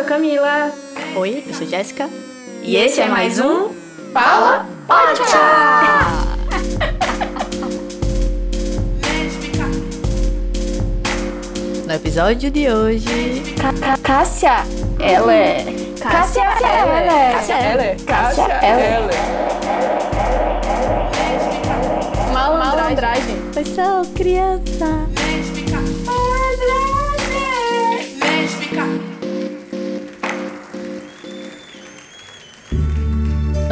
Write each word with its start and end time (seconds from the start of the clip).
sou 0.00 0.08
Camila. 0.08 0.72
Oi, 1.14 1.44
eu 1.46 1.54
sou 1.54 1.66
Jéssica. 1.66 2.08
E, 2.62 2.76
esse 2.76 3.00
é 3.00 3.06
mais 3.06 3.38
um 3.38 3.70
Fala 4.12 4.66
Podcast! 4.86 6.30
No 11.86 11.96
episódio 11.96 12.52
de 12.52 12.70
hoje. 12.70 13.42
Cássia, 14.04 14.64
ela 15.00 15.34
é. 15.34 15.64
Cássia, 16.00 16.44
ela 16.44 17.12
é. 17.12 17.32
Cássia, 17.32 17.54
é. 17.54 17.96
Cássia, 18.06 18.44
ela. 18.44 19.10
Malandragem. 22.32 23.36
Foi 23.52 23.64
só 23.64 24.02
criança. 24.14 25.09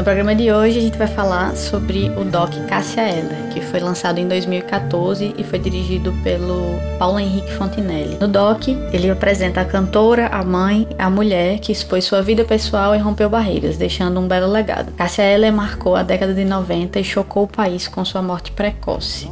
Programa 0.08 0.34
de 0.34 0.50
hoje 0.50 0.78
a 0.78 0.80
gente 0.80 0.96
vai 0.96 1.06
falar 1.06 1.54
sobre 1.54 2.08
o 2.18 2.24
doc 2.24 2.50
Cássia 2.66 3.02
Eller, 3.02 3.52
que 3.52 3.60
foi 3.60 3.78
lançado 3.78 4.16
em 4.16 4.26
2014 4.26 5.34
e 5.36 5.44
foi 5.44 5.58
dirigido 5.58 6.14
pelo 6.24 6.78
Paulo 6.98 7.18
Henrique 7.18 7.52
Fontinelli. 7.52 8.16
No 8.18 8.26
doc, 8.26 8.68
ele 8.68 9.10
apresenta 9.10 9.60
a 9.60 9.66
cantora, 9.66 10.28
a 10.28 10.42
mãe, 10.42 10.88
a 10.98 11.10
mulher 11.10 11.58
que 11.58 11.70
expôs 11.70 12.06
sua 12.06 12.22
vida 12.22 12.42
pessoal 12.42 12.96
e 12.96 12.98
rompeu 12.98 13.28
barreiras, 13.28 13.76
deixando 13.76 14.18
um 14.18 14.26
belo 14.26 14.50
legado. 14.50 14.92
Cássia 14.92 15.24
Eller 15.24 15.52
marcou 15.52 15.94
a 15.94 16.02
década 16.02 16.32
de 16.32 16.42
90 16.42 16.98
e 16.98 17.04
chocou 17.04 17.42
o 17.42 17.46
país 17.46 17.86
com 17.86 18.02
sua 18.02 18.22
morte 18.22 18.50
precoce 18.52 19.28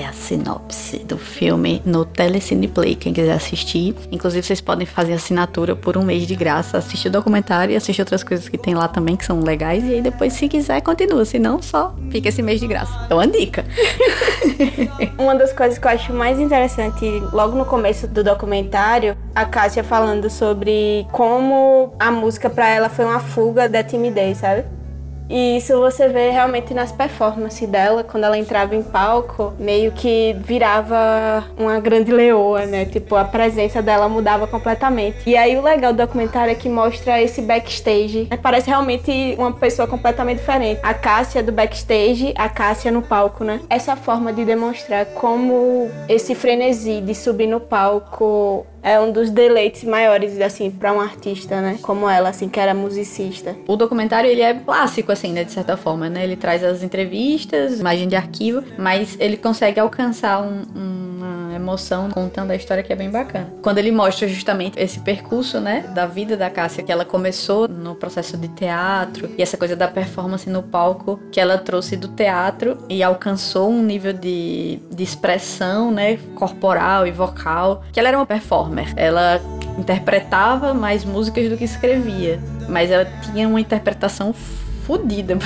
é 0.00 0.06
a 0.06 0.12
sinopse 0.12 0.98
do 0.98 1.18
filme 1.18 1.82
no 1.84 2.04
Telecine 2.04 2.68
Play, 2.68 2.94
quem 2.94 3.12
quiser 3.12 3.32
assistir. 3.32 3.94
Inclusive, 4.12 4.46
vocês 4.46 4.60
podem 4.60 4.86
fazer 4.86 5.14
assinatura 5.14 5.74
por 5.74 5.96
um 5.96 6.02
mês 6.02 6.26
de 6.26 6.36
graça, 6.36 6.78
assistir 6.78 7.08
o 7.08 7.10
documentário 7.10 7.72
e 7.72 7.76
assistir 7.76 8.02
outras 8.02 8.22
coisas 8.22 8.48
que 8.48 8.56
tem 8.56 8.74
lá 8.74 8.86
também 8.86 9.16
que 9.16 9.24
são 9.24 9.40
legais. 9.40 9.84
E 9.84 9.94
aí 9.94 10.00
depois, 10.00 10.32
se 10.32 10.48
quiser, 10.48 10.80
continua. 10.82 11.24
Se 11.24 11.38
não, 11.38 11.60
só 11.60 11.94
fica 12.10 12.28
esse 12.28 12.42
mês 12.42 12.60
de 12.60 12.66
graça. 12.66 13.06
É 13.10 13.14
uma 13.14 13.26
dica. 13.26 13.64
Uma 15.18 15.34
das 15.34 15.52
coisas 15.52 15.78
que 15.78 15.86
eu 15.86 15.90
acho 15.90 16.12
mais 16.12 16.38
interessante, 16.38 17.04
logo 17.32 17.56
no 17.56 17.64
começo 17.64 18.06
do 18.06 18.22
documentário, 18.22 19.16
a 19.34 19.44
Cássia 19.44 19.82
falando 19.82 20.30
sobre 20.30 21.06
como 21.10 21.92
a 21.98 22.10
música 22.10 22.48
para 22.48 22.68
ela 22.68 22.88
foi 22.88 23.04
uma 23.04 23.20
fuga 23.20 23.68
da 23.68 23.82
timidez, 23.82 24.38
sabe? 24.38 24.64
E 25.28 25.58
isso 25.58 25.78
você 25.78 26.08
vê 26.08 26.30
realmente 26.30 26.72
nas 26.72 26.90
performances 26.90 27.68
dela, 27.68 28.02
quando 28.02 28.24
ela 28.24 28.38
entrava 28.38 28.74
em 28.74 28.82
palco, 28.82 29.52
meio 29.58 29.92
que 29.92 30.34
virava 30.40 31.44
uma 31.56 31.78
grande 31.80 32.10
leoa, 32.10 32.64
né? 32.64 32.84
Tipo, 32.86 33.14
a 33.16 33.24
presença 33.24 33.82
dela 33.82 34.08
mudava 34.08 34.46
completamente. 34.46 35.18
E 35.26 35.36
aí 35.36 35.56
o 35.56 35.62
legal 35.62 35.92
do 35.92 35.98
documentário 35.98 36.50
é 36.50 36.54
que 36.54 36.68
mostra 36.68 37.20
esse 37.20 37.42
backstage. 37.42 38.26
Né? 38.30 38.36
Parece 38.36 38.68
realmente 38.68 39.34
uma 39.38 39.52
pessoa 39.52 39.86
completamente 39.86 40.38
diferente. 40.38 40.80
A 40.82 40.94
Cássia 40.94 41.42
do 41.42 41.52
backstage, 41.52 42.32
a 42.36 42.48
Cássia 42.48 42.90
no 42.90 43.02
palco, 43.02 43.44
né? 43.44 43.60
Essa 43.68 43.96
forma 43.96 44.32
de 44.32 44.44
demonstrar 44.44 45.06
como 45.06 45.90
esse 46.08 46.34
frenesi 46.34 47.00
de 47.00 47.14
subir 47.14 47.46
no 47.46 47.60
palco 47.60 48.66
é 48.82 48.98
um 49.00 49.12
dos 49.12 49.30
deleites 49.30 49.84
maiores, 49.84 50.40
assim, 50.40 50.70
para 50.70 50.92
um 50.92 51.00
artista, 51.00 51.60
né? 51.60 51.78
Como 51.82 52.08
ela, 52.08 52.28
assim, 52.28 52.48
que 52.48 52.60
era 52.60 52.74
musicista. 52.74 53.56
O 53.66 53.76
documentário, 53.76 54.30
ele 54.30 54.42
é 54.42 54.54
clássico, 54.54 55.12
assim, 55.12 55.32
né? 55.32 55.44
De 55.44 55.52
certa 55.52 55.76
forma, 55.76 56.08
né? 56.08 56.24
Ele 56.24 56.36
traz 56.36 56.62
as 56.62 56.82
entrevistas, 56.82 57.80
imagem 57.80 58.08
de 58.08 58.16
arquivo, 58.16 58.62
mas 58.78 59.16
ele 59.18 59.36
consegue 59.36 59.80
alcançar 59.80 60.42
um, 60.42 60.62
uma 60.74 61.07
contando 62.12 62.50
a 62.50 62.56
história 62.56 62.82
que 62.82 62.92
é 62.92 62.96
bem 62.96 63.10
bacana. 63.10 63.52
Quando 63.62 63.78
ele 63.78 63.90
mostra 63.90 64.26
justamente 64.28 64.78
esse 64.78 65.00
percurso, 65.00 65.60
né? 65.60 65.80
Da 65.94 66.06
vida 66.06 66.36
da 66.36 66.48
Cássia, 66.48 66.82
que 66.82 66.92
ela 66.92 67.04
começou 67.04 67.68
no 67.68 67.94
processo 67.94 68.36
de 68.36 68.48
teatro 68.48 69.30
e 69.36 69.42
essa 69.42 69.56
coisa 69.56 69.74
da 69.74 69.88
performance 69.88 70.48
no 70.48 70.62
palco, 70.62 71.18
que 71.30 71.40
ela 71.40 71.58
trouxe 71.58 71.96
do 71.96 72.08
teatro 72.08 72.78
e 72.88 73.02
alcançou 73.02 73.70
um 73.70 73.82
nível 73.82 74.12
de, 74.12 74.78
de 74.90 75.02
expressão, 75.02 75.90
né? 75.90 76.18
Corporal 76.34 77.06
e 77.06 77.10
vocal, 77.10 77.82
que 77.92 77.98
ela 77.98 78.08
era 78.08 78.18
uma 78.18 78.26
performer. 78.26 78.92
Ela 78.96 79.40
interpretava 79.78 80.74
mais 80.74 81.04
músicas 81.04 81.48
do 81.48 81.56
que 81.56 81.64
escrevia, 81.64 82.40
mas 82.68 82.90
ela 82.90 83.04
tinha 83.22 83.48
uma 83.48 83.60
interpretação 83.60 84.34
fodida 84.88 85.36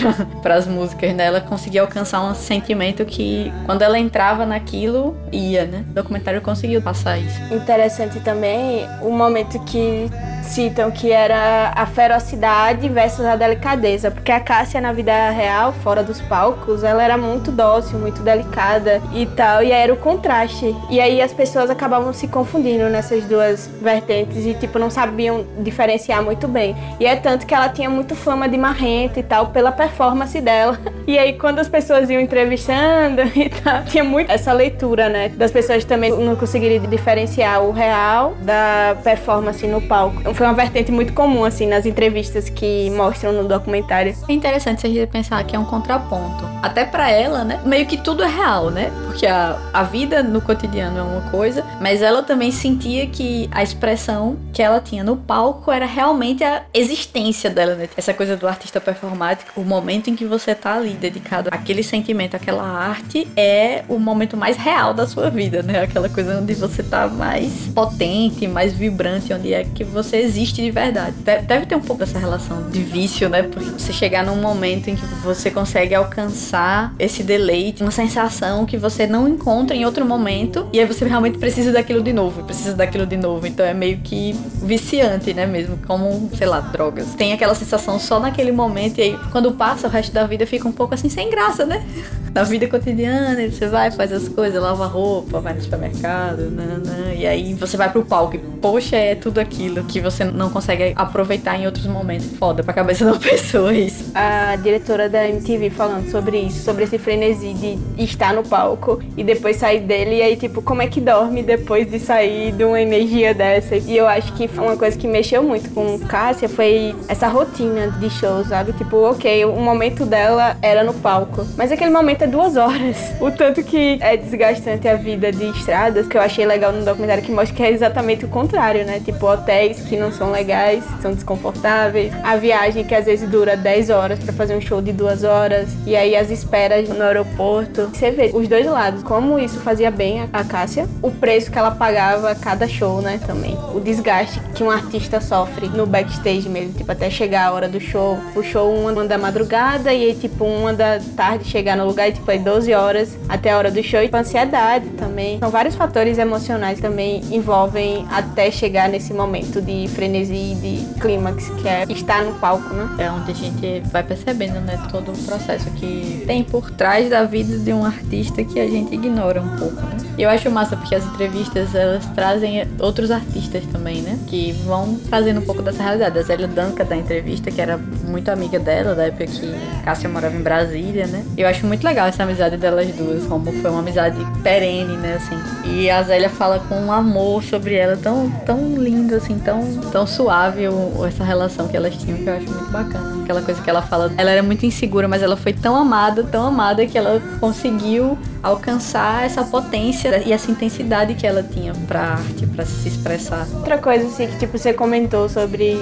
para 0.40 0.54
as 0.54 0.68
músicas, 0.68 1.12
né? 1.16 1.24
Ela 1.24 1.40
conseguia 1.40 1.80
alcançar 1.80 2.22
um 2.22 2.32
sentimento 2.32 3.04
que 3.04 3.52
quando 3.66 3.82
ela 3.82 3.98
entrava 3.98 4.46
naquilo, 4.46 5.16
ia, 5.32 5.64
né? 5.64 5.84
O 5.90 5.94
documentário 5.94 6.40
conseguiu 6.40 6.80
passar 6.80 7.18
isso. 7.18 7.52
Interessante 7.52 8.20
também 8.20 8.86
o 9.02 9.10
momento 9.10 9.58
que 9.64 10.08
citam 10.42 10.90
que 10.90 11.10
era 11.10 11.72
a 11.74 11.86
ferocidade 11.86 12.88
versus 12.88 13.24
a 13.24 13.36
delicadeza, 13.36 14.10
porque 14.10 14.30
a 14.30 14.40
Cássia 14.40 14.80
na 14.80 14.92
vida 14.92 15.30
real, 15.30 15.72
fora 15.72 16.02
dos 16.02 16.20
palcos, 16.20 16.84
ela 16.84 17.02
era 17.02 17.16
muito 17.16 17.50
dócil, 17.50 17.98
muito 17.98 18.22
delicada 18.22 19.00
e 19.14 19.24
tal, 19.26 19.62
e 19.62 19.72
aí 19.72 19.82
era 19.82 19.92
o 19.92 19.96
contraste. 19.96 20.74
E 20.90 21.00
aí 21.00 21.20
as 21.20 21.32
pessoas 21.32 21.70
acabavam 21.70 22.12
se 22.12 22.28
confundindo 22.28 22.88
nessas 22.88 23.24
duas 23.24 23.68
vertentes 23.80 24.44
e 24.44 24.54
tipo 24.54 24.78
não 24.78 24.90
sabiam 24.90 25.44
diferenciar 25.60 26.22
muito 26.22 26.46
bem. 26.46 26.76
E 27.00 27.06
é 27.06 27.16
tanto 27.16 27.46
que 27.46 27.54
ela 27.54 27.68
tinha 27.68 27.88
muito 27.88 28.14
fama 28.14 28.48
de 28.48 28.58
marrenta 28.58 29.20
e 29.20 29.22
tal 29.32 29.46
pela 29.46 29.72
performance 29.72 30.38
dela. 30.40 30.78
E 31.04 31.18
aí 31.18 31.32
quando 31.32 31.58
as 31.58 31.68
pessoas 31.68 32.08
iam 32.10 32.20
entrevistando 32.20 33.22
e 33.34 33.48
tal, 33.48 33.82
tinha 33.84 34.04
muito 34.04 34.30
essa 34.30 34.52
leitura, 34.52 35.08
né, 35.08 35.30
das 35.30 35.50
pessoas 35.50 35.84
também 35.84 36.12
não 36.12 36.36
conseguirem 36.36 36.78
diferenciar 36.82 37.60
o 37.60 37.72
real 37.72 38.34
da 38.42 38.96
performance 39.02 39.66
no 39.66 39.80
palco 39.80 40.32
foi 40.32 40.46
uma 40.46 40.54
vertente 40.54 40.90
muito 40.90 41.12
comum, 41.12 41.44
assim, 41.44 41.66
nas 41.66 41.86
entrevistas 41.86 42.48
que 42.48 42.90
mostram 42.90 43.32
no 43.32 43.44
documentário. 43.48 44.14
É 44.28 44.32
interessante 44.32 44.88
gente 44.88 45.06
pensar 45.10 45.42
que 45.44 45.54
é 45.54 45.58
um 45.58 45.64
contraponto. 45.64 46.44
Até 46.62 46.84
para 46.84 47.10
ela, 47.10 47.44
né? 47.44 47.60
Meio 47.64 47.86
que 47.86 47.96
tudo 47.96 48.22
é 48.22 48.28
real, 48.28 48.70
né? 48.70 48.90
Porque 49.06 49.26
a, 49.26 49.58
a 49.72 49.82
vida 49.82 50.22
no 50.22 50.40
cotidiano 50.40 50.98
é 50.98 51.02
uma 51.02 51.30
coisa, 51.30 51.64
mas 51.80 52.02
ela 52.02 52.22
também 52.22 52.50
sentia 52.50 53.06
que 53.06 53.48
a 53.52 53.62
expressão 53.62 54.36
que 54.52 54.62
ela 54.62 54.80
tinha 54.80 55.02
no 55.02 55.16
palco 55.16 55.70
era 55.70 55.86
realmente 55.86 56.44
a 56.44 56.62
existência 56.72 57.50
dela, 57.50 57.74
né? 57.74 57.88
Essa 57.96 58.14
coisa 58.14 58.36
do 58.36 58.46
artista 58.46 58.80
performático, 58.80 59.21
o 59.56 59.62
momento 59.62 60.10
em 60.10 60.16
que 60.16 60.24
você 60.24 60.54
tá 60.54 60.74
ali 60.74 60.90
dedicado 60.94 61.48
àquele 61.52 61.82
sentimento, 61.82 62.34
àquela 62.34 62.62
arte, 62.64 63.28
é 63.36 63.84
o 63.88 63.98
momento 63.98 64.36
mais 64.36 64.56
real 64.56 64.92
da 64.92 65.06
sua 65.06 65.30
vida, 65.30 65.62
né? 65.62 65.82
Aquela 65.82 66.08
coisa 66.08 66.40
onde 66.40 66.54
você 66.54 66.82
tá 66.82 67.08
mais 67.08 67.68
potente, 67.74 68.46
mais 68.46 68.72
vibrante, 68.72 69.32
onde 69.32 69.52
é 69.52 69.64
que 69.64 69.84
você 69.84 70.18
existe 70.18 70.62
de 70.62 70.70
verdade. 70.70 71.16
Deve 71.22 71.66
ter 71.66 71.74
um 71.74 71.80
pouco 71.80 72.00
dessa 72.00 72.18
relação 72.18 72.70
de 72.70 72.82
vício, 72.82 73.28
né? 73.28 73.42
Porque 73.42 73.70
você 73.70 73.92
chegar 73.92 74.24
num 74.24 74.36
momento 74.36 74.88
em 74.88 74.96
que 74.96 75.04
você 75.22 75.50
consegue 75.50 75.94
alcançar 75.94 76.94
esse 76.98 77.22
deleite, 77.22 77.82
uma 77.82 77.90
sensação 77.90 78.64
que 78.66 78.76
você 78.76 79.06
não 79.06 79.28
encontra 79.28 79.76
em 79.76 79.84
outro 79.84 80.04
momento, 80.04 80.66
e 80.72 80.80
aí 80.80 80.86
você 80.86 81.04
realmente 81.04 81.38
precisa 81.38 81.72
daquilo 81.72 82.02
de 82.02 82.12
novo, 82.12 82.42
precisa 82.44 82.74
daquilo 82.74 83.06
de 83.06 83.16
novo. 83.16 83.46
Então 83.46 83.64
é 83.64 83.74
meio 83.74 83.98
que 83.98 84.32
viciante, 84.62 85.34
né? 85.34 85.46
Mesmo 85.46 85.78
como, 85.86 86.30
sei 86.36 86.46
lá, 86.46 86.60
drogas. 86.60 87.14
Tem 87.14 87.32
aquela 87.32 87.54
sensação 87.54 87.98
só 87.98 88.18
naquele 88.18 88.52
momento, 88.52 88.98
quando 89.30 89.52
passa 89.52 89.86
o 89.86 89.90
resto 89.90 90.12
da 90.12 90.26
vida 90.26 90.46
fica 90.46 90.68
um 90.68 90.72
pouco 90.72 90.94
assim 90.94 91.08
sem 91.08 91.30
graça, 91.30 91.64
né? 91.66 91.84
Na 92.34 92.44
vida 92.44 92.66
cotidiana, 92.66 93.36
você 93.50 93.66
vai, 93.66 93.90
faz 93.90 94.10
as 94.10 94.26
coisas, 94.26 94.60
lava 94.60 94.86
roupa, 94.86 95.38
vai 95.38 95.52
no 95.52 95.60
supermercado, 95.60 96.50
nanana, 96.50 97.12
e 97.14 97.26
aí 97.26 97.52
você 97.52 97.76
vai 97.76 97.92
pro 97.92 98.02
palco 98.06 98.36
e, 98.36 98.38
poxa, 98.38 98.96
é 98.96 99.14
tudo 99.14 99.38
aquilo 99.38 99.84
que 99.84 100.00
você 100.00 100.24
não 100.24 100.48
consegue 100.48 100.94
aproveitar 100.96 101.60
em 101.60 101.66
outros 101.66 101.84
momentos. 101.84 102.26
Foda 102.38 102.62
pra 102.62 102.72
cabeça 102.72 103.04
da 103.04 103.12
pessoa 103.20 103.74
isso. 103.74 104.12
A 104.14 104.56
diretora 104.56 105.10
da 105.10 105.28
MTV 105.28 105.68
falando 105.68 106.10
sobre 106.10 106.38
isso, 106.38 106.62
sobre 106.64 106.84
esse 106.84 106.96
frenesi 106.96 107.52
de 107.52 108.02
estar 108.02 108.32
no 108.32 108.42
palco 108.42 108.98
e 109.14 109.22
depois 109.22 109.58
sair 109.58 109.80
dele. 109.80 110.16
E 110.16 110.22
aí, 110.22 110.36
tipo, 110.36 110.62
como 110.62 110.80
é 110.80 110.86
que 110.86 111.02
dorme 111.02 111.42
depois 111.42 111.90
de 111.90 111.98
sair 111.98 112.52
de 112.52 112.64
uma 112.64 112.80
energia 112.80 113.34
dessa? 113.34 113.76
E 113.76 113.94
eu 113.94 114.08
acho 114.08 114.32
que 114.32 114.48
uma 114.56 114.76
coisa 114.78 114.96
que 114.96 115.06
mexeu 115.06 115.42
muito 115.42 115.68
com 115.74 115.98
Cássia 115.98 116.48
foi 116.48 116.96
essa 117.08 117.28
rotina 117.28 117.88
de 117.88 118.08
show, 118.08 118.42
sabe? 118.46 118.72
Tipo, 118.72 118.96
ok, 119.10 119.44
o 119.44 119.60
momento 119.60 120.06
dela 120.06 120.56
era 120.62 120.82
no 120.82 120.94
palco. 120.94 121.46
Mas 121.58 121.70
aquele 121.70 121.90
momento 121.90 122.21
é 122.22 122.26
duas 122.26 122.56
horas. 122.56 122.96
O 123.20 123.30
tanto 123.30 123.62
que 123.62 123.98
é 124.00 124.16
desgastante 124.16 124.86
a 124.88 124.94
vida 124.94 125.32
de 125.32 125.44
estradas, 125.50 126.06
que 126.06 126.16
eu 126.16 126.20
achei 126.20 126.46
legal 126.46 126.72
no 126.72 126.84
documentário 126.84 127.22
que 127.22 127.32
mostra 127.32 127.54
que 127.54 127.62
é 127.62 127.70
exatamente 127.70 128.24
o 128.24 128.28
contrário, 128.28 128.84
né? 128.84 129.00
Tipo, 129.04 129.26
hotéis 129.26 129.80
que 129.80 129.96
não 129.96 130.12
são 130.12 130.30
legais, 130.30 130.84
são 131.00 131.12
desconfortáveis. 131.12 132.12
A 132.22 132.36
viagem 132.36 132.84
que 132.84 132.94
às 132.94 133.06
vezes 133.06 133.28
dura 133.28 133.56
10 133.56 133.90
horas 133.90 134.18
para 134.18 134.32
fazer 134.32 134.56
um 134.56 134.60
show 134.60 134.80
de 134.80 134.92
duas 134.92 135.24
horas. 135.24 135.68
E 135.86 135.96
aí 135.96 136.16
as 136.16 136.30
esperas 136.30 136.88
no 136.88 137.02
aeroporto. 137.02 137.88
Você 137.92 138.10
vê 138.10 138.30
os 138.32 138.46
dois 138.48 138.66
lados, 138.66 139.02
como 139.02 139.38
isso 139.38 139.58
fazia 139.60 139.90
bem 139.90 140.22
a 140.32 140.44
Cássia, 140.44 140.88
o 141.00 141.10
preço 141.10 141.50
que 141.50 141.58
ela 141.58 141.70
pagava 141.72 142.30
a 142.30 142.34
cada 142.34 142.68
show, 142.68 143.00
né, 143.00 143.18
também. 143.26 143.56
O 143.74 143.80
desgaste 143.80 144.40
que 144.54 144.62
um 144.62 144.70
artista 144.70 145.20
sofre 145.20 145.68
no 145.68 145.86
backstage 145.86 146.48
mesmo, 146.48 146.72
tipo, 146.74 146.90
até 146.90 147.10
chegar 147.10 147.46
a 147.46 147.52
hora 147.52 147.68
do 147.68 147.80
show. 147.80 148.18
O 148.36 148.42
show 148.42 148.72
uma 148.72 148.92
da 149.04 149.18
madrugada 149.18 149.92
e 149.92 150.04
aí, 150.06 150.14
tipo, 150.14 150.44
uma 150.44 150.72
da 150.72 151.00
tarde 151.16 151.44
chegar 151.44 151.76
no 151.76 151.86
lugar 151.86 152.11
tipo, 152.12 152.30
aí 152.30 152.38
12 152.38 152.72
horas 152.72 153.16
até 153.28 153.50
a 153.50 153.58
hora 153.58 153.70
do 153.70 153.82
show. 153.82 154.00
E 154.02 154.10
ansiedade 154.12 154.88
também. 154.90 155.38
São 155.38 155.50
vários 155.50 155.74
fatores 155.74 156.18
emocionais 156.18 156.80
também 156.80 157.22
envolvem 157.30 158.06
até 158.10 158.50
chegar 158.50 158.88
nesse 158.88 159.12
momento 159.12 159.60
de 159.60 159.88
frenesi, 159.88 160.54
de 160.54 161.00
clímax, 161.00 161.48
que 161.50 161.68
é 161.68 161.84
estar 161.88 162.22
no 162.24 162.34
palco, 162.34 162.72
né? 162.74 162.88
É 162.98 163.10
onde 163.10 163.30
a 163.30 163.34
gente 163.34 163.80
vai 163.90 164.02
percebendo, 164.02 164.60
né, 164.60 164.80
todo 164.90 165.12
o 165.12 165.18
processo 165.24 165.70
que 165.72 166.22
tem 166.26 166.42
por 166.44 166.70
trás 166.70 167.10
da 167.10 167.24
vida 167.24 167.58
de 167.58 167.72
um 167.72 167.84
artista 167.84 168.44
que 168.44 168.60
a 168.60 168.66
gente 168.66 168.94
ignora 168.94 169.40
um 169.40 169.56
pouco, 169.56 169.80
né? 169.82 169.96
Eu 170.22 170.28
acho 170.28 170.48
massa 170.48 170.76
porque 170.76 170.94
as 170.94 171.04
entrevistas 171.04 171.74
elas 171.74 172.06
trazem 172.14 172.64
outros 172.78 173.10
artistas 173.10 173.64
também, 173.72 174.02
né? 174.02 174.16
Que 174.28 174.52
vão 174.64 174.94
trazendo 175.10 175.40
um 175.40 175.44
pouco 175.44 175.60
dessa 175.62 175.82
realidade. 175.82 176.16
A 176.16 176.22
Zélia 176.22 176.46
Danca 176.46 176.84
da 176.84 176.94
entrevista, 176.94 177.50
que 177.50 177.60
era 177.60 177.76
muito 177.76 178.28
amiga 178.28 178.56
dela, 178.60 178.94
da 178.94 179.06
época 179.06 179.26
que 179.26 179.52
Cássia 179.84 180.08
morava 180.08 180.36
em 180.36 180.40
Brasília, 180.40 181.08
né? 181.08 181.24
Eu 181.36 181.48
acho 181.48 181.66
muito 181.66 181.82
legal 181.82 182.06
essa 182.06 182.22
amizade 182.22 182.56
delas 182.56 182.86
duas, 182.92 183.26
como 183.26 183.50
foi 183.50 183.68
uma 183.68 183.80
amizade 183.80 184.16
perene, 184.44 184.96
né? 184.96 185.14
Assim. 185.16 185.36
E 185.68 185.90
a 185.90 186.00
Zélia 186.04 186.30
fala 186.30 186.60
com 186.68 186.80
um 186.80 186.92
amor 186.92 187.42
sobre 187.42 187.74
ela, 187.74 187.96
tão, 187.96 188.30
tão 188.46 188.76
lindo, 188.76 189.16
assim, 189.16 189.40
tão, 189.40 189.76
tão 189.90 190.06
suave 190.06 190.66
essa 191.04 191.24
relação 191.24 191.66
que 191.66 191.76
elas 191.76 191.96
tinham, 191.96 192.18
que 192.18 192.28
eu 192.28 192.34
acho 192.34 192.48
muito 192.48 192.70
bacana. 192.70 193.24
Aquela 193.24 193.42
coisa 193.42 193.60
que 193.60 193.68
ela 193.68 193.82
fala, 193.82 194.12
ela 194.16 194.30
era 194.30 194.42
muito 194.42 194.64
insegura, 194.64 195.08
mas 195.08 195.20
ela 195.20 195.36
foi 195.36 195.52
tão 195.52 195.74
amada, 195.74 196.22
tão 196.22 196.46
amada, 196.46 196.86
que 196.86 196.96
ela 196.96 197.20
conseguiu 197.40 198.16
alcançar 198.40 199.24
essa 199.24 199.44
potência 199.44 200.11
e 200.18 200.32
essa 200.32 200.50
intensidade 200.50 201.14
que 201.14 201.26
ela 201.26 201.42
tinha 201.42 201.72
pra 201.86 202.00
arte, 202.00 202.46
pra 202.46 202.64
se 202.64 202.88
expressar. 202.88 203.46
Outra 203.54 203.78
coisa, 203.78 204.06
assim, 204.06 204.26
que 204.26 204.38
tipo, 204.38 204.58
você 204.58 204.72
comentou 204.72 205.28
sobre 205.28 205.78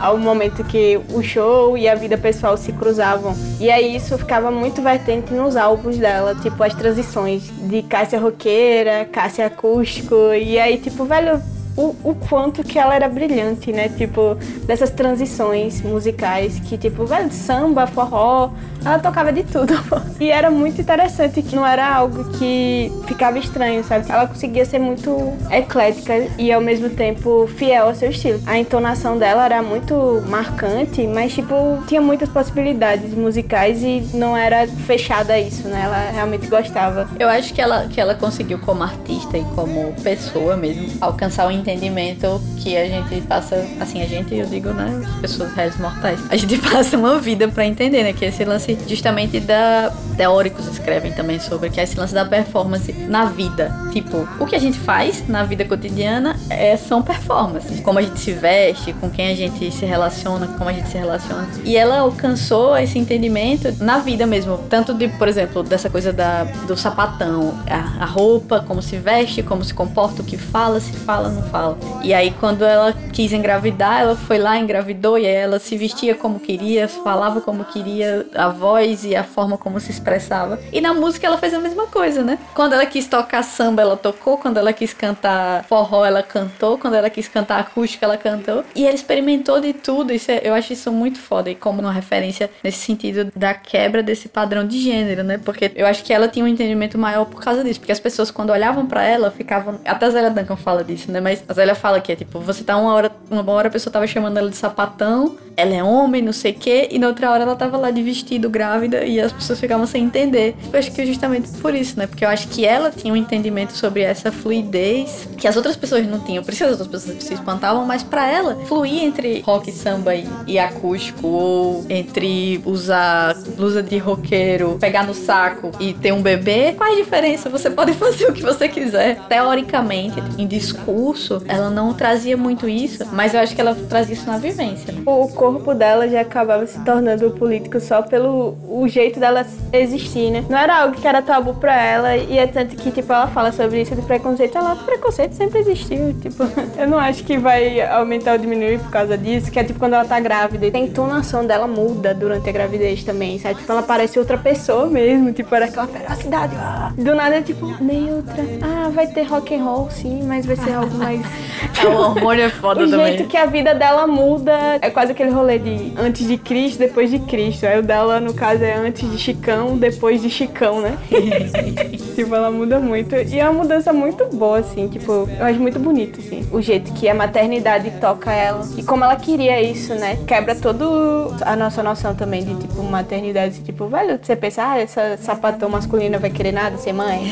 ao 0.00 0.18
momento 0.18 0.62
que 0.64 1.00
o 1.12 1.22
show 1.22 1.76
e 1.76 1.88
a 1.88 1.94
vida 1.94 2.18
pessoal 2.18 2.56
se 2.56 2.72
cruzavam. 2.72 3.34
E 3.60 3.70
aí 3.70 3.96
isso 3.96 4.16
ficava 4.18 4.50
muito 4.50 4.82
vertente 4.82 5.32
nos 5.32 5.56
álbuns 5.56 5.96
dela, 5.96 6.34
tipo 6.34 6.62
as 6.62 6.74
transições 6.74 7.44
de 7.62 7.82
Cássia 7.82 8.18
roqueira, 8.20 9.06
Cássia 9.10 9.46
acústico. 9.46 10.14
E 10.34 10.58
aí, 10.58 10.78
tipo, 10.78 11.04
velho, 11.04 11.40
o, 11.76 11.94
o 12.02 12.14
quanto 12.28 12.64
que 12.64 12.78
ela 12.78 12.94
era 12.94 13.08
brilhante, 13.08 13.70
né? 13.72 13.88
Tipo, 13.88 14.36
dessas 14.66 14.90
transições 14.90 15.82
musicais 15.82 16.58
que, 16.60 16.78
tipo, 16.78 17.04
velho, 17.04 17.30
samba, 17.30 17.86
forró, 17.86 18.50
ela 18.84 18.98
tocava 18.98 19.32
de 19.32 19.44
tudo. 19.44 19.74
E 20.18 20.30
era 20.30 20.50
muito 20.50 20.80
interessante 20.80 21.42
que 21.42 21.54
não 21.54 21.66
era 21.66 21.94
algo 21.94 22.24
que 22.38 22.90
ficava 23.06 23.38
estranho, 23.38 23.84
sabe? 23.84 24.10
Ela 24.10 24.26
conseguia 24.26 24.64
ser 24.64 24.78
muito 24.78 25.32
eclética 25.50 26.14
e 26.38 26.50
ao 26.50 26.60
mesmo 26.60 26.88
tempo 26.88 27.46
fiel 27.46 27.88
ao 27.88 27.94
seu 27.94 28.10
estilo. 28.10 28.40
A 28.46 28.58
entonação 28.58 29.18
dela 29.18 29.44
era 29.44 29.62
muito 29.62 30.22
marcante, 30.26 31.06
mas, 31.06 31.34
tipo, 31.34 31.54
tinha 31.86 32.00
muitas 32.00 32.30
possibilidades 32.30 33.12
musicais 33.12 33.82
e 33.82 34.08
não 34.14 34.34
era 34.34 34.66
fechada 34.66 35.34
a 35.34 35.40
isso, 35.40 35.68
né? 35.68 35.82
Ela 35.84 36.10
realmente 36.10 36.46
gostava. 36.46 37.08
Eu 37.18 37.28
acho 37.28 37.52
que 37.52 37.60
ela, 37.60 37.86
que 37.88 38.00
ela 38.00 38.14
conseguiu, 38.14 38.58
como 38.58 38.82
artista 38.82 39.36
e 39.36 39.44
como 39.54 39.92
pessoa 40.02 40.56
mesmo, 40.56 40.88
alcançar 41.00 41.46
o 41.46 41.50
entendimento 41.66 42.40
que 42.58 42.76
a 42.76 42.86
gente 42.86 43.20
passa, 43.22 43.56
assim, 43.80 44.00
a 44.00 44.06
gente, 44.06 44.34
eu 44.34 44.46
digo, 44.46 44.70
né, 44.70 45.02
as 45.04 45.20
pessoas 45.20 45.52
réis 45.52 45.76
mortais, 45.78 46.20
a 46.30 46.36
gente 46.36 46.56
passa 46.70 46.96
uma 46.96 47.18
vida 47.18 47.48
para 47.48 47.66
entender, 47.66 48.04
né, 48.04 48.12
que 48.12 48.24
esse 48.24 48.44
lance 48.44 48.78
justamente 48.86 49.40
da 49.40 49.92
teóricos 50.16 50.66
escrevem 50.66 51.12
também 51.12 51.38
sobre 51.38 51.68
que 51.68 51.78
é 51.78 51.84
esse 51.84 51.96
lance 51.98 52.14
da 52.14 52.24
performance 52.24 52.92
na 52.92 53.26
vida. 53.26 53.72
Tipo, 53.92 54.26
o 54.40 54.46
que 54.46 54.56
a 54.56 54.58
gente 54.58 54.78
faz 54.78 55.28
na 55.28 55.44
vida 55.44 55.64
cotidiana 55.64 56.36
é, 56.48 56.76
são 56.76 57.02
performances. 57.02 57.80
Como 57.80 57.98
a 57.98 58.02
gente 58.02 58.18
se 58.18 58.32
veste, 58.32 58.92
com 58.94 59.10
quem 59.10 59.28
a 59.28 59.34
gente 59.34 59.70
se 59.70 59.84
relaciona, 59.84 60.46
como 60.48 60.70
a 60.70 60.72
gente 60.72 60.88
se 60.88 60.96
relaciona. 60.96 61.46
E 61.64 61.76
ela 61.76 61.98
alcançou 61.98 62.76
esse 62.76 62.98
entendimento 62.98 63.72
na 63.82 63.98
vida 63.98 64.26
mesmo. 64.26 64.58
Tanto 64.70 64.94
de, 64.94 65.08
por 65.08 65.28
exemplo, 65.28 65.62
dessa 65.62 65.90
coisa 65.90 66.12
da, 66.12 66.44
do 66.66 66.76
sapatão, 66.76 67.54
a, 67.68 68.04
a 68.04 68.06
roupa, 68.06 68.64
como 68.66 68.80
se 68.80 68.96
veste, 68.96 69.42
como 69.42 69.62
se 69.64 69.74
comporta, 69.74 70.22
o 70.22 70.24
que 70.24 70.38
fala, 70.38 70.80
se 70.80 70.92
fala, 70.92 71.28
não 71.28 71.42
fala. 71.42 71.55
E 72.02 72.14
aí, 72.14 72.32
quando 72.38 72.64
ela 72.64 72.92
quis 73.12 73.32
engravidar, 73.32 74.02
ela 74.02 74.16
foi 74.16 74.38
lá, 74.38 74.56
engravidou, 74.58 75.18
e 75.18 75.26
aí 75.26 75.34
ela 75.34 75.58
se 75.58 75.76
vestia 75.76 76.14
como 76.14 76.38
queria, 76.38 76.88
falava 76.88 77.40
como 77.40 77.64
queria, 77.64 78.26
a 78.34 78.48
voz 78.48 79.04
e 79.04 79.16
a 79.16 79.24
forma 79.24 79.56
como 79.56 79.80
se 79.80 79.90
expressava. 79.90 80.58
E 80.72 80.80
na 80.80 80.94
música 80.94 81.26
ela 81.26 81.38
fez 81.38 81.54
a 81.54 81.58
mesma 81.58 81.86
coisa, 81.86 82.22
né? 82.22 82.38
Quando 82.54 82.74
ela 82.74 82.86
quis 82.86 83.06
tocar 83.06 83.42
samba, 83.42 83.82
ela 83.82 83.96
tocou, 83.96 84.38
quando 84.38 84.58
ela 84.58 84.72
quis 84.72 84.92
cantar 84.92 85.64
forró, 85.64 86.04
ela 86.04 86.22
cantou, 86.22 86.78
quando 86.78 86.94
ela 86.94 87.10
quis 87.10 87.28
cantar 87.28 87.60
acústica, 87.60 88.04
ela 88.04 88.16
cantou. 88.16 88.64
E 88.74 88.84
ela 88.84 88.94
experimentou 88.94 89.60
de 89.60 89.72
tudo. 89.72 90.12
Isso 90.12 90.30
é, 90.30 90.40
eu 90.42 90.54
acho 90.54 90.72
isso 90.72 90.92
muito 90.92 91.18
foda. 91.18 91.50
E 91.50 91.54
como 91.54 91.80
uma 91.80 91.92
referência 91.92 92.50
nesse 92.62 92.78
sentido 92.78 93.30
da 93.34 93.54
quebra 93.54 94.02
desse 94.02 94.28
padrão 94.28 94.66
de 94.66 94.78
gênero, 94.78 95.22
né? 95.22 95.38
Porque 95.38 95.72
eu 95.74 95.86
acho 95.86 96.04
que 96.04 96.12
ela 96.12 96.28
tinha 96.28 96.44
um 96.44 96.48
entendimento 96.48 96.98
maior 96.98 97.24
por 97.24 97.40
causa 97.40 97.64
disso. 97.64 97.80
Porque 97.80 97.92
as 97.92 98.00
pessoas, 98.00 98.30
quando 98.30 98.50
olhavam 98.50 98.86
para 98.86 99.04
ela, 99.04 99.30
ficavam. 99.30 99.80
Até 99.84 100.06
a 100.06 100.10
Zélia 100.10 100.30
Duncan 100.30 100.56
fala 100.56 100.84
disso, 100.84 101.10
né? 101.10 101.20
Mas 101.20 101.42
a 101.48 101.52
Zélia 101.52 101.74
fala 101.74 102.00
que 102.00 102.12
é 102.12 102.16
tipo, 102.16 102.40
você 102.40 102.64
tá 102.64 102.76
uma 102.76 102.92
hora, 102.94 103.12
uma 103.30 103.52
hora 103.52 103.68
a 103.68 103.70
pessoa 103.70 103.92
tava 103.92 104.06
chamando 104.06 104.36
ela 104.36 104.50
de 104.50 104.56
sapatão, 104.56 105.36
ela 105.56 105.74
é 105.74 105.82
homem, 105.82 106.20
não 106.20 106.32
sei 106.32 106.52
o 106.52 106.54
quê, 106.54 106.88
e 106.90 106.98
na 106.98 107.08
outra 107.08 107.30
hora 107.30 107.42
ela 107.42 107.56
tava 107.56 107.76
lá 107.76 107.90
de 107.90 108.02
vestido 108.02 108.50
grávida 108.50 109.04
e 109.04 109.18
as 109.20 109.32
pessoas 109.32 109.58
ficavam 109.58 109.86
sem 109.86 110.04
entender. 110.04 110.54
Eu 110.72 110.78
acho 110.78 110.92
que 110.92 111.00
é 111.00 111.06
justamente 111.06 111.48
por 111.58 111.74
isso, 111.74 111.98
né? 111.98 112.06
Porque 112.06 112.24
eu 112.24 112.28
acho 112.28 112.48
que 112.48 112.64
ela 112.64 112.90
tinha 112.90 113.12
um 113.12 113.16
entendimento 113.16 113.72
sobre 113.72 114.02
essa 114.02 114.30
fluidez 114.30 115.28
que 115.36 115.48
as 115.48 115.56
outras 115.56 115.76
pessoas 115.76 116.06
não 116.06 116.20
tinham. 116.20 116.44
Por 116.44 116.52
isso 116.52 116.64
as 116.64 116.72
outras 116.72 116.88
pessoas 116.88 117.22
se 117.22 117.34
espantavam, 117.34 117.86
mas 117.86 118.02
para 118.02 118.30
ela, 118.30 118.56
fluir 118.66 119.02
entre 119.02 119.40
rock, 119.40 119.72
samba 119.72 120.14
e, 120.14 120.26
e 120.46 120.58
acústico, 120.58 121.26
ou 121.26 121.86
entre 121.88 122.60
usar 122.64 123.34
blusa 123.56 123.82
de 123.82 123.96
roqueiro, 123.98 124.76
pegar 124.78 125.06
no 125.06 125.14
saco 125.14 125.70
e 125.80 125.94
ter 125.94 126.12
um 126.12 126.20
bebê, 126.20 126.74
qual 126.76 126.92
a 126.92 126.96
diferença? 126.96 127.48
Você 127.48 127.70
pode 127.70 127.92
fazer 127.94 128.26
o 128.26 128.32
que 128.32 128.42
você 128.42 128.68
quiser. 128.68 129.20
Teoricamente, 129.28 130.22
em 130.36 130.46
discurso, 130.46 131.42
ela 131.48 131.70
não 131.70 131.94
trazia 131.94 132.36
muito 132.36 132.68
isso, 132.68 133.04
mas 133.12 133.32
eu 133.32 133.40
acho 133.40 133.54
que 133.54 133.60
ela 133.60 133.74
trazia 133.74 134.14
isso 134.14 134.26
na 134.26 134.38
vivência. 134.38 134.92
Né? 134.92 135.02
O 135.06 135.28
corpo 135.52 135.74
dela 135.74 136.08
já 136.08 136.20
acabava 136.20 136.66
se 136.66 136.78
tornando 136.80 137.30
político 137.30 137.78
só 137.80 138.02
pelo 138.02 138.56
o 138.68 138.88
jeito 138.88 139.20
dela 139.20 139.46
existir, 139.72 140.30
né? 140.30 140.44
Não 140.48 140.58
era 140.58 140.82
algo 140.82 140.96
que 140.96 141.06
era 141.06 141.22
tabu 141.22 141.54
pra 141.54 141.80
ela, 141.80 142.16
e 142.16 142.38
é 142.38 142.46
tanto 142.46 142.76
que, 142.76 142.90
tipo, 142.90 143.12
ela 143.12 143.26
fala 143.28 143.52
sobre 143.52 143.82
isso 143.82 143.94
de 143.94 144.02
preconceito. 144.02 144.58
Ela, 144.58 144.76
preconceito 144.76 145.32
sempre 145.32 145.60
existiu, 145.60 146.14
tipo, 146.20 146.44
eu 146.78 146.88
não 146.88 146.98
acho 146.98 147.24
que 147.24 147.38
vai 147.38 147.80
aumentar 147.80 148.32
ou 148.32 148.38
diminuir 148.38 148.78
por 148.80 148.90
causa 148.90 149.16
disso, 149.16 149.50
que 149.50 149.58
é 149.58 149.64
tipo 149.64 149.78
quando 149.78 149.94
ela 149.94 150.04
tá 150.04 150.18
grávida. 150.18 150.66
A 150.66 150.80
entonação 150.80 151.46
dela 151.46 151.66
muda 151.66 152.12
durante 152.12 152.48
a 152.48 152.52
gravidez 152.52 153.04
também, 153.04 153.38
sabe? 153.38 153.56
Tipo, 153.56 153.72
ela 153.72 153.82
parece 153.82 154.18
outra 154.18 154.36
pessoa 154.36 154.86
mesmo, 154.86 155.32
tipo, 155.32 155.54
era 155.54 155.66
aquela 155.66 155.86
ferocidade. 155.86 156.54
Ah. 156.56 156.92
Do 156.96 157.14
nada 157.14 157.36
é 157.36 157.42
tipo, 157.42 157.66
neutra. 157.82 158.44
Ah, 158.62 158.88
vai 158.88 159.06
ter 159.06 159.22
rock 159.22 159.54
and 159.54 159.64
roll, 159.64 159.90
sim, 159.90 160.22
mas 160.24 160.44
vai 160.44 160.56
ser 160.56 160.72
algo 160.72 160.94
mais. 160.96 161.20
é, 161.82 161.86
o 161.86 161.92
hormônio 161.92 162.44
é 162.44 162.48
foda 162.48 162.84
o 162.84 162.90
também. 162.90 163.04
O 163.04 163.08
jeito 163.08 163.28
que 163.28 163.36
a 163.36 163.46
vida 163.46 163.74
dela 163.74 164.06
muda 164.06 164.78
é 164.80 164.90
quase 164.90 165.12
aquele 165.12 165.30
rolê 165.36 165.58
de 165.58 165.92
antes 165.96 166.26
de 166.26 166.36
Cristo, 166.36 166.78
depois 166.78 167.10
de 167.10 167.18
Cristo. 167.20 167.66
Aí 167.66 167.78
o 167.78 167.82
dela, 167.82 168.20
no 168.20 168.34
caso, 168.34 168.64
é 168.64 168.74
antes 168.74 169.10
de 169.10 169.18
Chicão, 169.18 169.76
depois 169.76 170.22
de 170.22 170.30
Chicão, 170.30 170.80
né? 170.80 170.96
tipo, 172.14 172.34
ela 172.34 172.50
muda 172.50 172.78
muito. 172.78 173.14
E 173.14 173.38
é 173.38 173.48
uma 173.48 173.62
mudança 173.62 173.92
muito 173.92 174.24
boa, 174.34 174.58
assim, 174.58 174.88
tipo, 174.88 175.28
eu 175.38 175.44
acho 175.44 175.60
muito 175.60 175.78
bonito, 175.78 176.20
assim. 176.20 176.46
O 176.50 176.60
jeito 176.60 176.92
que 176.92 177.08
a 177.08 177.14
maternidade 177.14 177.90
toca 178.00 178.32
ela. 178.32 178.66
E 178.76 178.82
como 178.82 179.04
ela 179.04 179.16
queria 179.16 179.60
isso, 179.62 179.94
né? 179.94 180.18
Quebra 180.26 180.54
todo 180.54 181.34
a 181.42 181.54
nossa 181.54 181.82
noção 181.82 182.14
também 182.14 182.44
de, 182.44 182.54
tipo, 182.56 182.82
maternidade. 182.82 183.54
Assim, 183.54 183.62
tipo, 183.62 183.86
velho, 183.86 184.18
você 184.20 184.34
pensa, 184.34 184.62
ah, 184.66 184.78
essa 184.78 185.16
sapatão 185.18 185.68
masculina 185.68 186.18
vai 186.18 186.30
querer 186.30 186.52
nada, 186.52 186.76
ser 186.78 186.92
mãe? 186.92 187.26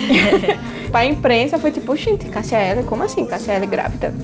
pra 0.95 1.05
imprensa 1.05 1.59
foi 1.59 1.73
tipo, 1.73 1.97
gente, 1.97 2.27
Cássia 2.27 2.57
Eller, 2.57 2.85
como 2.85 3.03
assim 3.03 3.27
Cássia 3.27 3.55
Eller 3.55 3.69
grávida? 3.69 4.15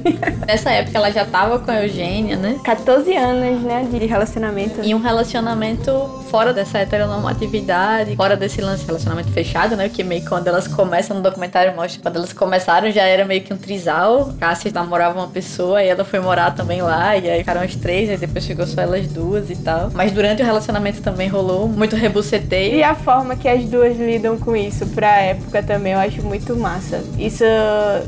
Nessa 0.47 0.71
época 0.71 0.97
ela 0.97 1.11
já 1.11 1.25
tava 1.25 1.59
com 1.59 1.71
a 1.71 1.83
Eugênia, 1.83 2.37
né? 2.37 2.61
14 2.63 3.13
anos, 3.17 3.63
né, 3.63 3.70
de 3.79 4.07
relacionamento. 4.07 4.81
E 4.83 4.95
um 4.95 5.01
relacionamento 5.01 5.91
fora 6.31 6.53
dessa 6.53 6.79
heteronormatividade, 6.79 8.17
fora 8.17 8.37
desse 8.37 8.61
lance 8.61 8.81
de 8.81 8.87
relacionamento 8.87 9.31
fechado, 9.31 9.77
né? 9.77 9.89
Que 9.89 10.03
meio 10.03 10.23
que 10.23 10.29
quando 10.29 10.49
elas 10.49 10.67
começam 10.67 11.17
no 11.17 11.23
documentário 11.23 11.75
mostra, 11.75 12.03
quando 12.03 12.17
elas 12.17 12.33
começaram 12.33 12.91
já 12.91 13.03
era 13.03 13.25
meio 13.25 13.43
que 13.43 13.53
um 13.53 13.57
trisal. 13.57 14.33
Cássia 14.39 14.71
namorava 14.73 15.19
uma 15.19 15.29
pessoa 15.29 15.83
e 15.83 15.89
ela 15.89 16.05
foi 16.05 16.21
morar 16.21 16.53
também 16.55 16.83
lá, 16.83 17.17
e 17.17 17.31
aí 17.31 17.39
ficaram 17.41 17.61
as 17.61 17.75
três, 17.75 18.11
e 18.11 18.17
depois 18.17 18.45
ficou 18.45 18.67
só 18.67 18.81
elas 18.81 19.07
duas 19.07 19.51
e 19.51 19.57
tal. 19.57 19.91
Mas 19.93 20.13
durante 20.13 20.43
o 20.43 20.45
relacionamento 20.45 21.01
também 21.01 21.29
rolou 21.29 21.69
muito 21.69 21.95
rebuceteio. 21.97 22.77
E 22.77 22.83
a 22.83 22.95
forma 22.95 23.37
que 23.37 23.49
as 23.49 23.65
duas 23.65 23.97
lidam 23.97 24.37
com 24.39 24.57
isso 24.57 24.87
pra 24.89 25.21
época 25.21 25.63
também 25.63 25.93
eu 25.93 25.99
acho 25.99 26.23
muito 26.23 26.57
massa. 26.57 27.03
Isso 27.19 27.45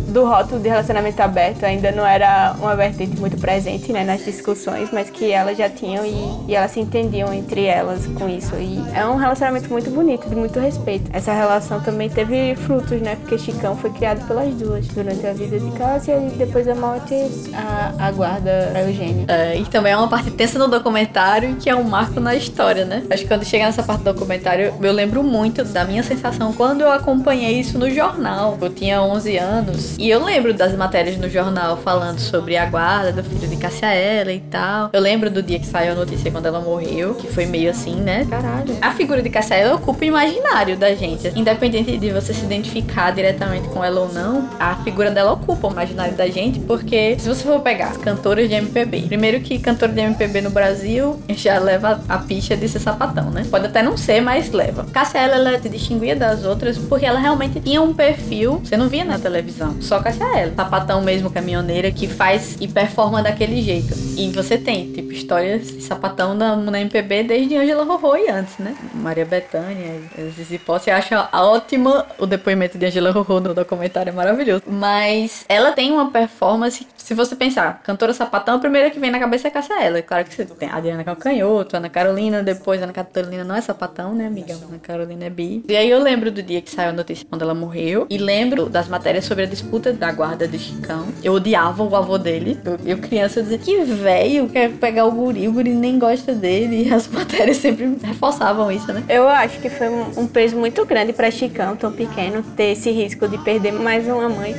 do 0.08 0.24
rótulo 0.24 0.60
de 0.60 0.68
relacionamento 0.68 1.20
aberto, 1.20 1.64
ainda 1.64 1.92
não 1.92 2.06
era 2.06 2.54
uma 2.58 2.74
vertente 2.74 3.18
muito 3.18 3.36
presente 3.36 3.92
né, 3.92 4.04
nas 4.04 4.24
discussões, 4.24 4.90
mas 4.92 5.10
que 5.10 5.32
elas 5.42 5.58
já 5.58 5.68
tinham 5.68 6.04
e, 6.04 6.50
e 6.50 6.54
elas 6.54 6.70
se 6.70 6.80
entendiam 6.80 7.32
entre 7.32 7.64
elas 7.64 8.06
com 8.06 8.28
isso. 8.28 8.54
E 8.56 8.82
é 8.94 9.04
um 9.06 9.16
relacionamento 9.16 9.68
muito 9.70 9.90
bonito, 9.90 10.28
de 10.28 10.34
muito 10.34 10.58
respeito. 10.58 11.10
Essa 11.12 11.32
relação 11.32 11.80
também 11.80 12.08
teve 12.08 12.54
frutos, 12.56 13.00
né? 13.00 13.16
Porque 13.16 13.38
Chicão 13.38 13.76
foi 13.76 13.90
criado 13.90 14.26
pelas 14.26 14.54
duas 14.54 14.86
durante 14.88 15.26
a 15.26 15.32
vida 15.32 15.58
de 15.58 15.70
Cássia 15.72 16.16
e 16.16 16.30
depois 16.30 16.66
da 16.66 16.74
morte 16.74 17.14
a, 17.52 18.06
a 18.06 18.12
guarda 18.12 18.72
a 18.74 18.82
Eugênio. 18.82 19.24
É, 19.28 19.58
e 19.58 19.64
também 19.64 19.92
é 19.92 19.96
uma 19.96 20.08
parte 20.08 20.30
tensa 20.30 20.58
no 20.58 20.68
documentário 20.68 21.56
que 21.56 21.68
é 21.68 21.74
um 21.74 21.84
marco 21.84 22.20
na 22.20 22.34
história, 22.34 22.84
né? 22.84 23.02
Acho 23.10 23.22
que 23.22 23.28
quando 23.28 23.44
chega 23.44 23.64
nessa 23.64 23.82
parte 23.82 24.02
do 24.02 24.12
documentário, 24.12 24.74
eu 24.80 24.92
lembro 24.92 25.22
muito 25.22 25.64
da 25.64 25.84
minha 25.84 26.02
sensação 26.02 26.52
quando 26.52 26.82
eu 26.82 26.90
acompanhei 26.90 27.58
isso 27.58 27.78
no 27.78 27.90
jornal. 27.90 28.56
Eu 28.60 28.70
tinha 28.70 29.02
11 29.02 29.36
anos 29.36 29.96
e 29.98 30.08
eu 30.08 30.24
lembro 30.24 30.54
das 30.54 30.74
matérias 30.74 31.16
no 31.16 31.28
jornal 31.28 31.76
falando 31.78 32.18
sobre 32.18 32.56
a 32.56 32.66
guarda 32.66 33.12
do 33.12 33.24
filho 33.24 33.48
de 33.48 33.56
Cássia 33.56 33.92
Ela 33.92 34.32
e 34.32 34.40
tal. 34.40 34.90
Eu 34.92 35.00
lembro 35.00 35.30
do 35.32 35.42
dia 35.42 35.58
que 35.58 35.66
saiu 35.66 35.92
a 35.92 35.94
notícia 35.94 36.30
quando 36.30 36.46
ela 36.46 36.60
morreu, 36.60 37.14
que 37.14 37.26
foi 37.26 37.46
meio 37.46 37.70
assim, 37.70 37.96
né? 37.96 38.26
Caralho. 38.28 38.76
A 38.80 38.92
figura 38.92 39.22
de 39.22 39.30
Cássia 39.30 39.56
Ela 39.56 39.74
ocupa 39.74 40.02
o 40.02 40.04
imaginário 40.04 40.76
da 40.76 40.94
gente. 40.94 41.28
Independente 41.34 41.96
de 41.96 42.10
você 42.10 42.34
se 42.34 42.44
identificar 42.44 43.10
diretamente 43.12 43.68
com 43.68 43.82
ela 43.82 44.00
ou 44.00 44.12
não, 44.12 44.48
a 44.58 44.76
figura 44.76 45.10
dela 45.10 45.32
ocupa 45.32 45.68
o 45.68 45.70
imaginário 45.70 46.14
da 46.14 46.28
gente, 46.28 46.60
porque 46.60 47.16
se 47.18 47.28
você 47.28 47.42
for 47.42 47.60
pegar 47.60 47.96
cantoras 47.98 48.48
de 48.48 48.54
MPB, 48.54 49.02
primeiro 49.02 49.40
que 49.40 49.58
cantora 49.58 49.92
de 49.92 50.00
MPB 50.00 50.42
no 50.42 50.50
Brasil 50.50 51.18
já 51.30 51.58
leva 51.58 52.00
a 52.08 52.18
picha 52.18 52.56
de 52.56 52.68
ser 52.68 52.78
sapatão, 52.78 53.30
né? 53.30 53.44
Pode 53.50 53.66
até 53.66 53.82
não 53.82 53.96
ser, 53.96 54.20
mas 54.20 54.50
leva. 54.50 54.84
Cássia 54.92 55.18
Ela, 55.18 55.58
se 55.60 55.68
distinguia 55.68 56.14
das 56.16 56.44
outras 56.44 56.78
porque 56.78 57.06
ela 57.06 57.18
realmente 57.18 57.60
tinha 57.60 57.80
um 57.80 57.94
perfil, 57.94 58.60
você 58.64 58.76
não 58.76 58.88
via 58.88 59.04
na 59.04 59.18
televisão, 59.18 59.76
só 59.80 60.00
Cássia 60.00 60.26
Ela. 60.38 60.52
Sapatão 60.54 61.00
mesmo, 61.02 61.30
caminhoneira, 61.30 61.90
que 61.90 62.06
faz 62.06 62.56
e 62.60 62.68
performa 62.68 63.22
daquele 63.22 63.62
jeito. 63.62 63.94
E 64.16 64.30
você 64.30 64.58
tem, 64.58 64.92
tipo, 64.92 65.01
histórias 65.12 65.68
de 65.68 65.82
sapatão 65.82 66.34
na, 66.34 66.56
na 66.56 66.80
MPB 66.80 67.24
desde 67.24 67.56
Angela 67.56 67.84
Rorô 67.84 68.16
e 68.16 68.28
antes, 68.28 68.58
né? 68.58 68.74
Maria 68.94 69.24
Bethânia, 69.24 70.00
Zizi 70.34 70.58
Posse. 70.58 70.90
Eu 70.90 70.96
acho 70.96 71.14
ótimo 71.32 72.02
o 72.18 72.26
depoimento 72.26 72.78
de 72.78 72.86
Angela 72.86 73.10
Rorô 73.10 73.40
no 73.40 73.54
documentário, 73.54 74.10
é 74.10 74.12
maravilhoso. 74.12 74.62
Mas 74.66 75.44
ela 75.48 75.72
tem 75.72 75.92
uma 75.92 76.10
performance, 76.10 76.86
se 77.12 77.16
você 77.16 77.36
pensar, 77.36 77.82
cantora 77.82 78.14
sapatão, 78.14 78.56
a 78.56 78.58
primeira 78.58 78.90
que 78.90 78.98
vem 78.98 79.10
na 79.10 79.18
cabeça 79.18 79.46
é 79.46 79.50
Cássia 79.50 79.82
Ela. 79.82 80.00
Claro 80.00 80.24
que 80.24 80.34
você 80.34 80.46
tem 80.46 80.70
a 80.70 80.76
Adriana 80.76 81.04
Calcanhoto, 81.04 81.76
Ana 81.76 81.90
Carolina, 81.90 82.42
depois 82.42 82.82
Ana 82.82 82.92
Carolina 82.92 83.44
não 83.44 83.54
é 83.54 83.60
sapatão, 83.60 84.14
né, 84.14 84.26
amiga? 84.26 84.54
Ana 84.54 84.78
Carolina 84.78 85.26
é 85.26 85.30
bi. 85.30 85.62
E 85.68 85.76
aí 85.76 85.90
eu 85.90 86.02
lembro 86.02 86.30
do 86.30 86.42
dia 86.42 86.62
que 86.62 86.70
saiu 86.70 86.88
a 86.88 86.92
notícia 86.92 87.26
quando 87.28 87.42
ela 87.42 87.54
morreu. 87.54 88.06
E 88.08 88.16
lembro 88.16 88.70
das 88.70 88.88
matérias 88.88 89.26
sobre 89.26 89.44
a 89.44 89.46
disputa 89.46 89.92
da 89.92 90.10
guarda 90.10 90.48
de 90.48 90.58
Chicão. 90.58 91.06
Eu 91.22 91.34
odiava 91.34 91.82
o 91.82 91.94
avô 91.94 92.16
dele. 92.16 92.58
Eu, 92.84 92.96
criança, 92.96 93.40
eu 93.40 93.42
dizia, 93.42 93.58
que 93.58 93.84
velho, 93.84 94.48
quer 94.48 94.70
pegar 94.70 95.04
o 95.04 95.12
guri, 95.12 95.46
o 95.46 95.52
guri 95.52 95.74
nem 95.74 95.98
gosta 95.98 96.32
dele. 96.32 96.88
E 96.88 96.94
as 96.94 97.06
matérias 97.12 97.58
sempre 97.58 97.94
reforçavam 98.02 98.72
isso, 98.72 98.90
né? 98.90 99.04
Eu 99.06 99.28
acho 99.28 99.60
que 99.60 99.68
foi 99.68 99.90
um, 99.90 100.20
um 100.22 100.26
peso 100.26 100.56
muito 100.56 100.82
grande 100.86 101.12
para 101.12 101.30
Chicão, 101.30 101.76
tão 101.76 101.92
pequeno, 101.92 102.42
ter 102.56 102.72
esse 102.72 102.90
risco 102.90 103.28
de 103.28 103.36
perder 103.36 103.72
mais 103.72 104.06
uma 104.08 104.30
mãe 104.30 104.54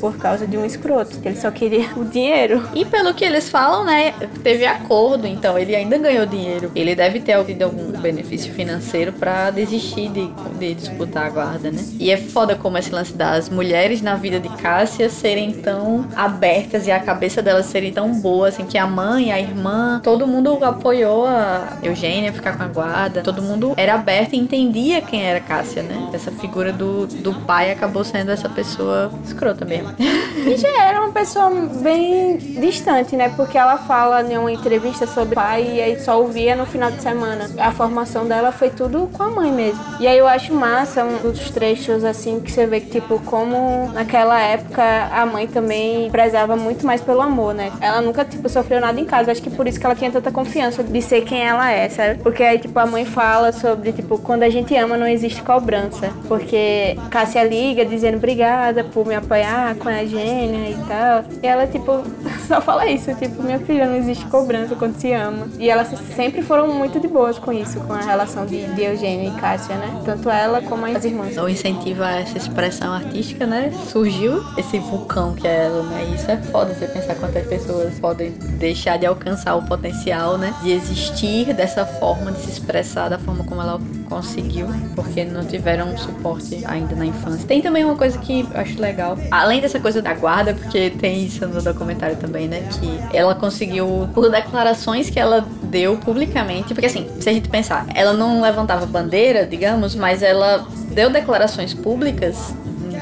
por 0.00 0.16
causa 0.16 0.46
de 0.46 0.56
um 0.56 0.64
escroto, 0.64 1.18
que 1.20 1.28
ele 1.28 1.36
só 1.36 1.50
queria 1.50 1.88
o 1.96 2.04
dinheiro. 2.04 2.68
E 2.74 2.84
pelo 2.84 3.14
que 3.14 3.24
eles 3.24 3.48
falam, 3.48 3.84
né, 3.84 4.12
teve 4.42 4.66
acordo, 4.66 5.26
então 5.26 5.58
ele 5.58 5.74
ainda 5.74 5.98
ganhou 5.98 6.26
dinheiro. 6.26 6.70
Ele 6.74 6.94
deve 6.94 7.20
ter 7.20 7.42
tido 7.44 7.62
algum 7.62 7.92
benefício 7.92 8.52
financeiro 8.52 9.12
para 9.12 9.50
desistir 9.50 10.08
de, 10.10 10.26
de 10.58 10.74
disputar 10.74 11.26
a 11.26 11.30
guarda, 11.30 11.70
né? 11.70 11.84
E 11.98 12.10
é 12.10 12.16
foda 12.16 12.54
como 12.54 12.78
esse 12.78 12.90
lance 12.90 13.12
das 13.12 13.48
mulheres 13.48 14.02
na 14.02 14.14
vida 14.14 14.40
de 14.40 14.48
Cássia 14.56 15.08
serem 15.08 15.52
tão 15.52 16.06
abertas 16.16 16.86
e 16.86 16.90
a 16.90 17.00
cabeça 17.00 17.42
delas 17.42 17.66
serem 17.66 17.92
tão 17.92 18.20
boa, 18.20 18.48
assim, 18.48 18.64
que 18.64 18.78
a 18.78 18.86
mãe, 18.86 19.32
a 19.32 19.40
irmã, 19.40 20.00
todo 20.02 20.26
mundo 20.26 20.58
apoiou 20.64 21.26
a 21.26 21.78
Eugênia 21.82 22.32
ficar 22.32 22.56
com 22.56 22.62
a 22.62 22.68
guarda, 22.68 23.22
todo 23.22 23.42
mundo 23.42 23.74
era 23.76 23.94
aberto 23.94 24.34
e 24.34 24.38
entendia 24.38 25.00
quem 25.00 25.22
era 25.24 25.40
Cássia, 25.40 25.82
né? 25.82 26.10
Essa 26.12 26.30
figura 26.30 26.72
do, 26.72 27.06
do 27.06 27.34
pai 27.34 27.70
acabou 27.70 28.04
sendo 28.04 28.30
essa 28.30 28.48
pessoa 28.48 29.10
escrota 29.24 29.64
mesmo. 29.64 29.87
E 29.98 30.56
já 30.56 30.68
era 30.84 31.00
uma 31.00 31.12
pessoa 31.12 31.50
bem 31.50 32.36
distante, 32.36 33.16
né? 33.16 33.28
Porque 33.36 33.58
ela 33.58 33.76
fala 33.78 34.22
em 34.22 34.38
uma 34.38 34.52
entrevista 34.52 35.06
sobre 35.06 35.32
o 35.32 35.34
pai 35.34 35.76
e 35.76 35.80
aí 35.80 36.00
só 36.00 36.20
ouvia 36.20 36.54
no 36.54 36.66
final 36.66 36.90
de 36.90 37.02
semana. 37.02 37.50
A 37.58 37.72
formação 37.72 38.26
dela 38.26 38.52
foi 38.52 38.70
tudo 38.70 39.08
com 39.12 39.22
a 39.22 39.30
mãe 39.30 39.50
mesmo. 39.50 39.80
E 40.00 40.06
aí 40.06 40.18
eu 40.18 40.26
acho 40.26 40.54
massa 40.54 41.04
um 41.04 41.18
dos 41.18 41.50
trechos 41.50 42.04
assim 42.04 42.40
que 42.40 42.50
você 42.50 42.66
vê 42.66 42.80
que, 42.80 43.00
tipo, 43.00 43.18
como 43.20 43.90
naquela 43.92 44.40
época 44.40 44.82
a 45.12 45.26
mãe 45.26 45.46
também 45.46 46.10
prezava 46.10 46.56
muito 46.56 46.86
mais 46.86 47.00
pelo 47.00 47.20
amor, 47.20 47.54
né? 47.54 47.72
Ela 47.80 48.00
nunca, 48.00 48.24
tipo, 48.24 48.48
sofreu 48.48 48.80
nada 48.80 49.00
em 49.00 49.04
casa. 49.04 49.32
Acho 49.32 49.42
que 49.42 49.50
por 49.50 49.66
isso 49.66 49.78
que 49.78 49.86
ela 49.86 49.94
tinha 49.94 50.10
tanta 50.10 50.30
confiança 50.30 50.82
de 50.82 51.02
ser 51.02 51.22
quem 51.22 51.46
ela 51.46 51.70
é, 51.70 51.88
sabe? 51.88 52.22
Porque 52.22 52.42
aí, 52.42 52.58
tipo, 52.58 52.78
a 52.78 52.86
mãe 52.86 53.04
fala 53.04 53.52
sobre, 53.52 53.92
tipo, 53.92 54.18
quando 54.18 54.42
a 54.42 54.48
gente 54.48 54.74
ama 54.76 54.96
não 54.96 55.06
existe 55.06 55.42
cobrança. 55.42 56.10
Porque 56.26 56.96
Cássia 57.10 57.44
liga 57.44 57.84
dizendo 57.84 58.16
obrigada 58.16 58.84
por 58.84 59.06
me 59.06 59.14
apoiar 59.14 59.74
com 59.78 59.88
a 59.88 60.04
gênia 60.04 60.70
e 60.70 60.76
tal. 60.86 61.24
E 61.42 61.46
ela, 61.46 61.66
tipo, 61.66 62.02
só 62.46 62.60
fala 62.60 62.86
isso, 62.86 63.14
tipo, 63.14 63.42
minha 63.42 63.58
filha, 63.60 63.86
não 63.86 63.96
existe 63.96 64.24
cobrança 64.26 64.74
quando 64.74 64.96
se 64.96 65.12
ama. 65.12 65.48
E 65.58 65.70
elas 65.70 65.88
sempre 66.14 66.42
foram 66.42 66.68
muito 66.74 67.00
de 67.00 67.08
boas 67.08 67.38
com 67.38 67.52
isso, 67.52 67.80
com 67.80 67.92
a 67.92 68.00
relação 68.00 68.46
de, 68.46 68.66
de 68.74 68.82
Eugênia 68.82 69.28
e 69.28 69.40
Cássia, 69.40 69.74
né? 69.76 70.02
Tanto 70.04 70.28
ela 70.30 70.60
como 70.62 70.84
as 70.86 71.04
irmãs. 71.04 71.36
O 71.36 71.48
incentivo 71.48 72.02
a 72.02 72.20
essa 72.20 72.36
expressão 72.36 72.92
artística, 72.92 73.46
né? 73.46 73.72
Surgiu 73.88 74.44
esse 74.56 74.78
vulcão 74.78 75.34
que 75.34 75.46
é 75.46 75.66
ela, 75.66 75.82
né? 75.84 76.04
Isso 76.14 76.30
é 76.30 76.36
foda 76.36 76.74
você 76.74 76.86
pensar 76.86 77.14
quantas 77.16 77.46
pessoas 77.46 77.98
podem 77.98 78.30
deixar 78.58 78.98
de 78.98 79.06
alcançar 79.06 79.54
o 79.54 79.62
potencial, 79.62 80.38
né? 80.38 80.54
De 80.62 80.72
existir 80.72 81.52
dessa 81.54 81.86
forma, 81.86 82.32
de 82.32 82.40
se 82.40 82.50
expressar 82.50 83.08
da 83.08 83.18
forma 83.18 83.44
como 83.44 83.60
ela 83.60 83.80
conseguiu, 84.08 84.66
porque 84.94 85.24
não 85.24 85.44
tiveram 85.44 85.96
suporte 85.96 86.64
ainda 86.66 86.94
na 86.96 87.06
infância. 87.06 87.46
Tem 87.46 87.60
também 87.60 87.84
uma 87.84 87.96
coisa 87.96 88.18
que 88.18 88.40
eu 88.40 88.60
acho 88.60 88.80
legal, 88.80 89.18
além 89.30 89.60
dessa 89.60 89.78
coisa 89.78 90.00
da 90.00 90.14
guarda, 90.14 90.54
porque 90.54 90.90
tem 90.90 91.24
isso 91.24 91.46
no 91.46 91.62
documentário 91.62 92.16
também, 92.16 92.48
né? 92.48 92.66
Que 92.80 93.16
ela 93.16 93.34
conseguiu, 93.34 94.08
por 94.14 94.30
declarações 94.30 95.10
que 95.10 95.20
ela 95.20 95.46
deu 95.64 95.96
publicamente, 95.96 96.74
porque 96.74 96.86
assim, 96.86 97.06
se 97.20 97.28
a 97.28 97.32
gente 97.32 97.48
pensar, 97.48 97.86
ela 97.94 98.12
não 98.12 98.40
levantava 98.40 98.86
bandeira, 98.86 99.46
digamos, 99.46 99.94
mas 99.94 100.22
ela 100.22 100.66
deu 100.90 101.10
declarações 101.10 101.74
públicas 101.74 102.54